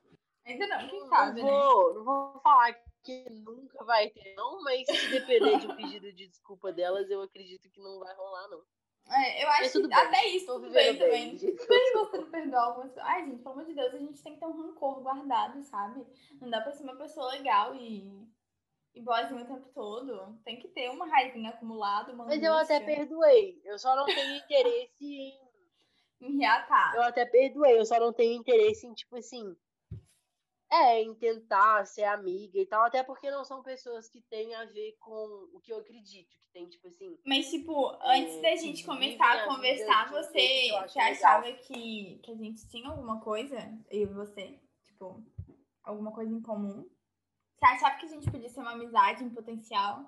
[0.45, 1.95] Ainda não, quem não, sabe, não vou, né?
[1.95, 6.27] Não vou falar que nunca vai ter, não, mas se depender de um pedido de
[6.27, 8.61] desculpa delas, eu acredito que não vai rolar, não.
[9.09, 9.97] É, eu acho que bem.
[9.97, 11.37] até isso tudo bem, bem também.
[11.37, 14.39] Tudo bem você perdoar algumas Ai, gente, pelo amor de Deus, a gente tem que
[14.39, 16.05] ter um rancor guardado, sabe?
[16.39, 18.25] Não dá pra ser uma pessoa legal e
[18.95, 20.39] e boazinha o tempo todo.
[20.45, 22.47] Tem que ter uma raivinha acumulada, uma Mas angústia.
[22.47, 23.61] eu até perdoei.
[23.65, 25.33] Eu só não tenho interesse em.
[26.21, 26.95] em reatar.
[26.95, 29.55] Eu até perdoei, eu só não tenho interesse em, tipo assim.
[30.71, 34.65] É, em tentar ser amiga e tal, até porque não são pessoas que têm a
[34.65, 37.15] ver com o que eu acredito, que tem, tipo assim.
[37.23, 42.35] Mas, tipo, antes é, da gente começar a conversar, você, você achava que, que a
[42.35, 43.57] gente tinha alguma coisa,
[43.91, 44.59] eu e você?
[44.83, 45.23] Tipo,
[45.83, 46.89] alguma coisa em comum?
[47.63, 50.03] Você achava que a gente podia ser uma amizade em potencial?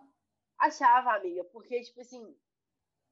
[0.59, 2.35] Achava, amiga, porque, tipo assim,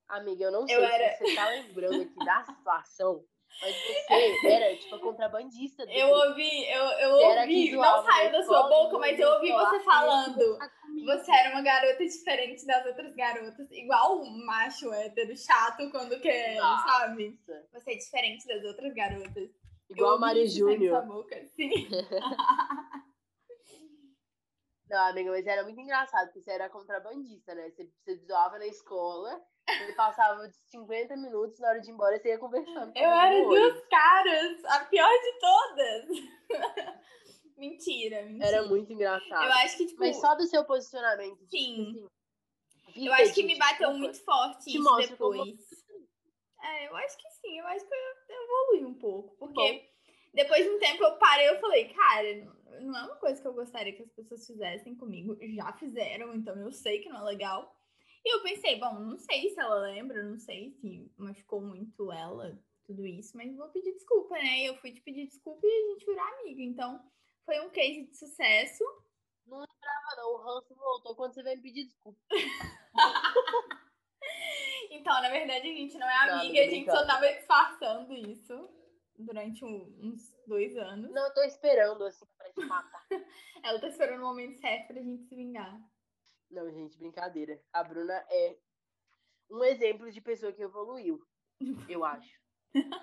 [0.09, 1.17] amiga, eu não sei eu se era...
[1.17, 3.25] você tá lembrando aqui da situação,
[3.61, 5.83] mas você era, tipo, a contrabandista.
[5.83, 10.57] Eu ouvi, eu, eu ouvi, não saiu da sua boca, mas eu ouvi você falando.
[11.05, 16.57] Você era uma garota diferente das outras garotas, igual um macho hétero chato quando quer,
[16.57, 16.85] Nossa.
[16.85, 17.39] sabe?
[17.71, 19.49] Você é diferente das outras garotas.
[19.89, 21.05] Igual a Maria Júnior.
[21.55, 21.71] Sim.
[24.89, 27.69] Não, amiga, mas era muito engraçado, porque você era contrabandista, né?
[27.69, 32.19] Você, você zoava na escola, ele passava de 50 minutos, na hora de ir embora
[32.19, 32.91] você ia conversando.
[32.95, 36.05] Eu era duas caras, a pior de todas.
[37.57, 38.47] mentira, mentira.
[38.47, 39.45] Era muito engraçado.
[39.45, 39.99] Eu acho que, tipo...
[39.99, 41.37] Mas só do seu posicionamento.
[41.37, 41.93] Tipo sim.
[41.93, 42.09] Tipo
[42.89, 45.17] assim, eu acho que me bateu desculpa, muito forte isso depois.
[45.17, 46.03] Como...
[46.61, 49.53] É, eu acho que sim, eu acho que eu evolui um pouco, porque...
[49.53, 49.92] Bom.
[50.33, 52.45] Depois de um tempo eu parei e falei, cara,
[52.81, 55.37] não é uma coisa que eu gostaria que as pessoas fizessem comigo.
[55.55, 57.75] Já fizeram, então eu sei que não é legal.
[58.25, 62.57] E eu pensei, bom, não sei se ela lembra, não sei se machucou muito ela,
[62.85, 64.61] tudo isso, mas vou pedir desculpa, né?
[64.61, 66.61] E eu fui te pedir desculpa e a gente virou amiga.
[66.63, 67.03] Então,
[67.45, 68.83] foi um case de sucesso.
[69.45, 70.33] Não lembrava, não.
[70.33, 72.19] O ranço voltou quando você veio me pedir desculpa.
[74.89, 78.82] então, na verdade, a gente não é amiga, não, a gente só tava disfarçando isso
[79.23, 81.11] durante um, uns dois anos.
[81.11, 83.05] Não, eu tô esperando, assim, pra te matar.
[83.63, 85.79] Ela tá esperando o momento certo pra gente se vingar.
[86.49, 87.59] Não, gente, brincadeira.
[87.71, 88.57] A Bruna é
[89.49, 91.19] um exemplo de pessoa que evoluiu.
[91.89, 92.41] Eu acho.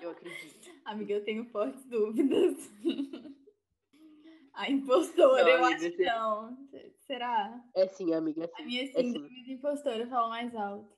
[0.01, 0.69] Eu acredito.
[0.85, 2.55] Amiga, eu tenho fortes dúvidas.
[4.53, 6.67] A impostora, não, eu amiga, acho que não.
[6.99, 7.63] Será?
[7.73, 8.43] É sim, amiga.
[8.43, 8.61] É sim.
[8.61, 10.93] A minha síndrome é de impostora fala mais alto.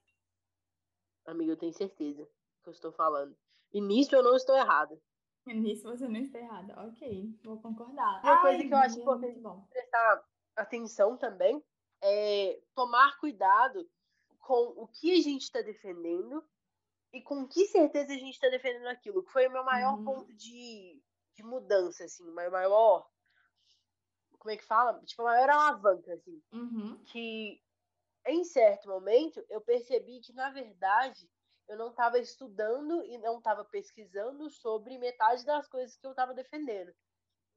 [1.26, 2.28] Amiga, eu tenho certeza
[2.64, 3.38] que eu estou falando.
[3.72, 5.00] E nisso eu não estou errada.
[5.46, 6.74] Nisso você não está errada.
[6.88, 8.22] Ok, vou concordar.
[8.24, 10.26] Uma Ai, coisa que eu acho importante prestar
[10.56, 11.64] atenção também
[12.02, 13.90] é tomar cuidado
[14.40, 16.44] com o que a gente está defendendo
[17.12, 19.24] e com que certeza a gente está defendendo aquilo.
[19.24, 20.06] Que foi o meu maior uhum.
[20.06, 21.02] ponto de,
[21.36, 23.08] de mudança, assim, o meu maior.
[24.40, 25.02] Como é que fala?
[25.06, 26.42] Tipo, a maior alavanca, assim.
[26.52, 27.02] Uhum.
[27.06, 27.62] Que
[28.26, 31.30] em certo momento eu percebi que, na verdade,
[31.68, 36.34] eu não estava estudando e não estava pesquisando sobre metade das coisas que eu estava
[36.34, 36.94] defendendo.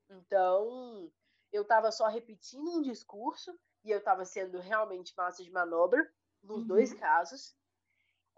[0.09, 1.11] Então,
[1.53, 6.09] eu estava só repetindo um discurso e eu estava sendo realmente massa de manobra,
[6.43, 6.67] nos uhum.
[6.67, 7.57] dois casos,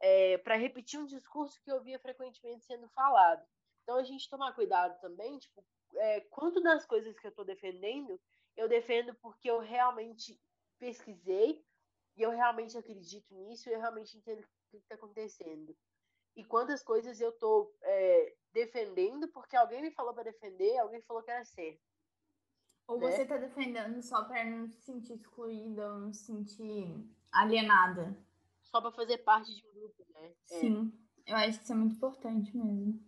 [0.00, 3.44] é, para repetir um discurso que eu via frequentemente sendo falado.
[3.82, 5.64] Então, a gente tomar cuidado também, tipo,
[5.96, 8.20] é, quanto das coisas que eu estou defendendo,
[8.56, 10.38] eu defendo porque eu realmente
[10.78, 11.64] pesquisei
[12.16, 15.76] e eu realmente acredito nisso, e eu realmente entendo que está acontecendo.
[16.36, 21.22] E quantas coisas eu tô é, defendendo porque alguém me falou para defender, alguém falou
[21.22, 21.82] que era certo.
[22.86, 23.10] Ou né?
[23.10, 28.16] você tá defendendo só pra não se sentir excluída ou não se sentir alienada.
[28.62, 30.34] Só para fazer parte de um grupo, né?
[30.50, 30.60] É.
[30.60, 30.92] Sim,
[31.26, 33.06] eu acho que isso é muito importante mesmo.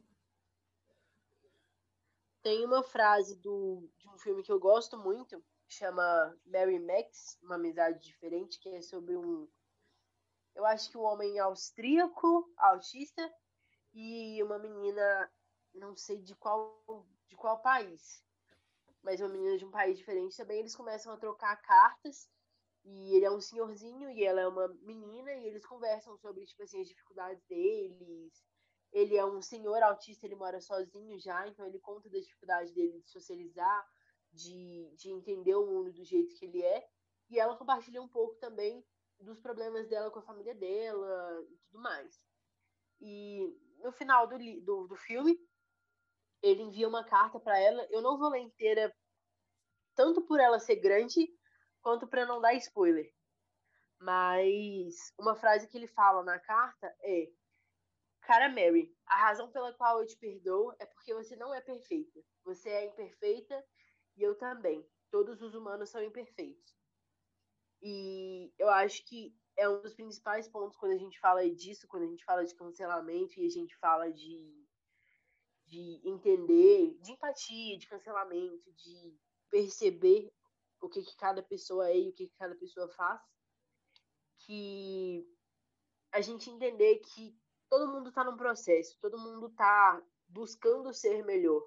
[2.42, 7.38] Tem uma frase do, de um filme que eu gosto muito, que chama Mary Max,
[7.42, 9.48] Uma Amizade Diferente, que é sobre um.
[10.61, 13.34] Eu acho que um homem austríaco, autista,
[13.94, 15.32] e uma menina,
[15.72, 16.84] não sei de qual,
[17.26, 18.22] de qual país,
[19.02, 20.58] mas uma menina de um país diferente também.
[20.58, 22.28] Eles começam a trocar cartas,
[22.84, 26.62] e ele é um senhorzinho e ela é uma menina, e eles conversam sobre tipo
[26.62, 28.44] assim, as dificuldades deles,
[28.92, 33.00] ele é um senhor autista, ele mora sozinho já, então ele conta da dificuldade dele
[33.00, 33.88] de socializar,
[34.30, 36.86] de, de entender o mundo do jeito que ele é.
[37.30, 38.84] E ela compartilha um pouco também
[39.20, 42.20] dos problemas dela com a família dela e tudo mais.
[43.00, 45.38] E no final do, do, do filme,
[46.42, 47.86] ele envia uma carta para ela.
[47.90, 48.94] Eu não vou ler inteira,
[49.94, 51.28] tanto por ela ser grande,
[51.80, 53.12] quanto para não dar spoiler.
[53.98, 57.30] Mas uma frase que ele fala na carta é
[58.22, 62.20] Cara Mary, a razão pela qual eu te perdoo é porque você não é perfeita.
[62.44, 63.64] Você é imperfeita
[64.16, 64.88] e eu também.
[65.10, 66.80] Todos os humanos são imperfeitos.
[67.83, 72.05] E eu acho que é um dos principais pontos quando a gente fala disso, quando
[72.05, 74.66] a gente fala de cancelamento e a gente fala de,
[75.66, 79.18] de entender, de empatia, de cancelamento, de
[79.51, 80.33] perceber
[80.81, 83.20] o que, que cada pessoa é e o que, que cada pessoa faz.
[84.47, 85.26] Que
[86.12, 91.62] a gente entender que todo mundo está num processo, todo mundo está buscando ser melhor.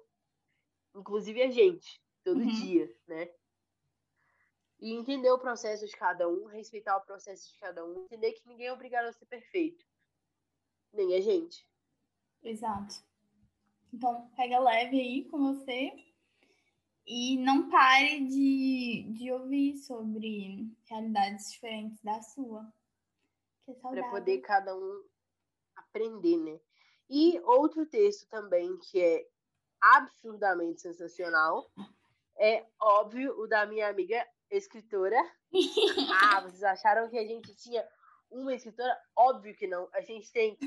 [0.94, 2.48] Inclusive a gente, todo Uhum.
[2.48, 3.32] dia, né?
[4.80, 8.46] E entender o processo de cada um, respeitar o processo de cada um, entender que
[8.46, 9.84] ninguém é obrigado a ser perfeito.
[10.92, 11.66] Nem a gente.
[12.42, 12.96] Exato.
[13.92, 15.92] Então, pega leve aí com você
[17.06, 22.66] e não pare de, de ouvir sobre realidades diferentes da sua.
[23.64, 25.04] Que é para poder cada um
[25.76, 26.60] aprender, né?
[27.08, 29.26] E outro texto também que é
[29.80, 31.70] absurdamente sensacional
[32.36, 35.16] é óbvio o da minha amiga escritora.
[36.22, 37.86] ah, vocês acharam que a gente tinha
[38.30, 38.96] uma escritora?
[39.16, 39.88] Óbvio que não.
[39.92, 40.58] A gente tem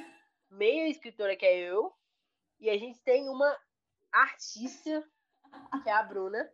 [0.50, 1.94] meia escritora que é eu
[2.60, 3.58] e a gente tem uma
[4.12, 5.08] artista
[5.84, 6.52] que é a Bruna.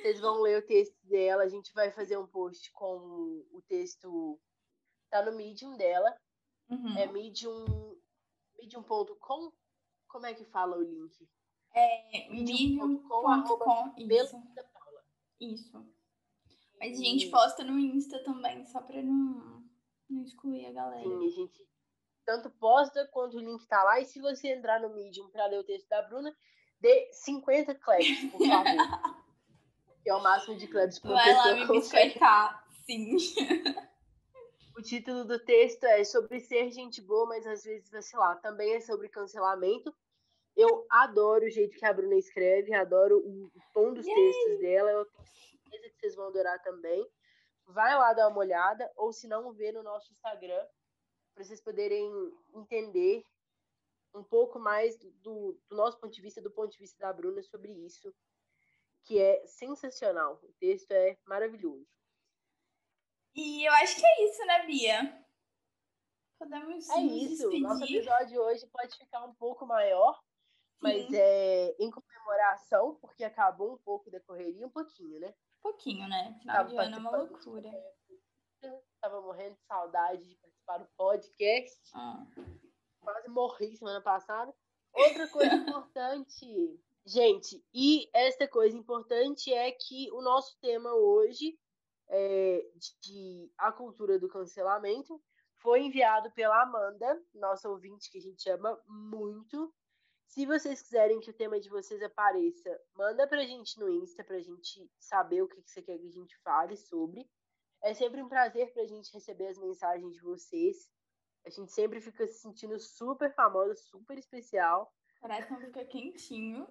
[0.00, 4.40] Vocês vão ler o texto dela, a gente vai fazer um post com o texto
[5.10, 6.16] tá no Medium dela.
[6.70, 6.96] Uhum.
[6.96, 7.98] É medium.
[8.58, 9.52] Medium.com?
[10.06, 11.28] Como é que fala o link?
[11.74, 14.36] É medium.com, Belo isso,
[15.40, 15.99] isso.
[16.80, 19.62] Mas a gente E, posta no Insta também, só pra não,
[20.08, 21.02] não excluir a galera.
[21.02, 21.70] Sim, a gente
[22.24, 24.00] tanto posta quanto o link tá lá.
[24.00, 26.34] E se você entrar no Medium pra ler o texto da Bruna,
[26.80, 28.64] dê 50 claps, por favor.
[30.02, 32.08] que é o máximo de claps que uma Vai lá me consegue.
[32.08, 33.16] biscoitar, sim.
[34.76, 38.40] O título do texto é sobre ser gente boa, mas às vezes vacilar.
[38.40, 39.94] Também é sobre cancelamento.
[40.56, 44.90] Eu adoro o jeito que a Bruna escreve, adoro o tom dos textos dela.
[44.90, 47.08] Eu tenho certeza que vocês vão adorar também.
[47.66, 50.66] Vai lá dar uma olhada, ou se não, ver no nosso Instagram,
[51.34, 52.10] para vocês poderem
[52.54, 53.24] entender
[54.12, 57.42] um pouco mais do, do nosso ponto de vista, do ponto de vista da Bruna
[57.42, 58.12] sobre isso,
[59.04, 60.40] que é sensacional.
[60.42, 61.86] O texto é maravilhoso.
[63.34, 65.26] E eu acho que é isso, né, Bia?
[66.38, 67.98] Podemos É isso, o nosso despedir.
[67.98, 70.20] episódio hoje pode ficar um pouco maior,
[70.80, 71.16] mas Sim.
[71.16, 75.34] é em comemoração, porque acabou um pouco da correria, um pouquinho, né?
[75.62, 76.36] Pouquinho, né?
[76.40, 77.70] Final de ano é uma loucura.
[79.00, 81.90] Tava morrendo de saudade de participar do podcast.
[81.94, 82.26] Ah,
[83.00, 84.54] Quase morri semana passada.
[84.92, 91.58] Outra coisa importante, gente, e esta coisa importante é que o nosso tema hoje
[92.08, 92.66] é
[93.00, 95.22] de a cultura do cancelamento
[95.56, 99.72] foi enviado pela Amanda, nossa ouvinte que a gente ama muito.
[100.30, 104.38] Se vocês quiserem que o tema de vocês apareça, manda pra gente no Insta pra
[104.38, 107.28] gente saber o que que você quer que a gente fale sobre.
[107.82, 110.88] É sempre um prazer pra gente receber as mensagens de vocês.
[111.44, 114.94] A gente sempre fica se sentindo super famosa, super especial.
[115.16, 116.64] o coração fica quentinho.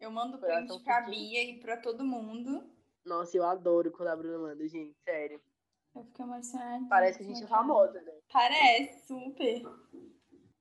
[0.00, 1.02] Eu mando print pra.
[1.02, 2.72] Bia e pra todo mundo.
[3.04, 5.42] Nossa, eu adoro quando a Bruna manda, gente, sério.
[5.94, 6.86] Eu fico emocionada.
[6.88, 8.18] Parece que a gente é famosa, né?
[8.32, 9.62] Parece, super.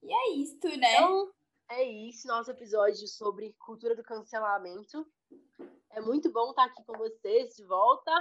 [0.04, 0.94] E é isto, né?
[0.96, 1.32] Então,
[1.70, 5.06] é isso, nosso episódio sobre cultura do cancelamento.
[5.92, 8.12] É muito bom estar aqui com vocês de volta.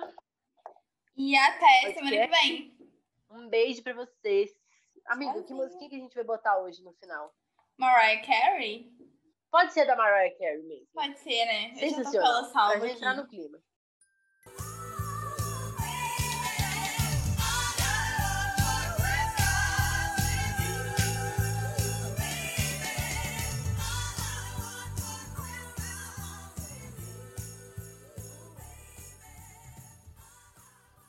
[1.16, 1.94] E até Podcast.
[1.94, 2.76] semana que vem.
[3.30, 4.50] Um beijo pra vocês.
[5.06, 7.32] Amiga, que musiquinha que a gente vai botar hoje no final?
[7.78, 8.92] Mariah Carey?
[9.50, 10.88] Pode ser da Mariah Carey mesmo.
[10.92, 11.72] Pode ser, né?
[11.80, 13.58] Eu já tô com ela salva Pra gente entrar no clima.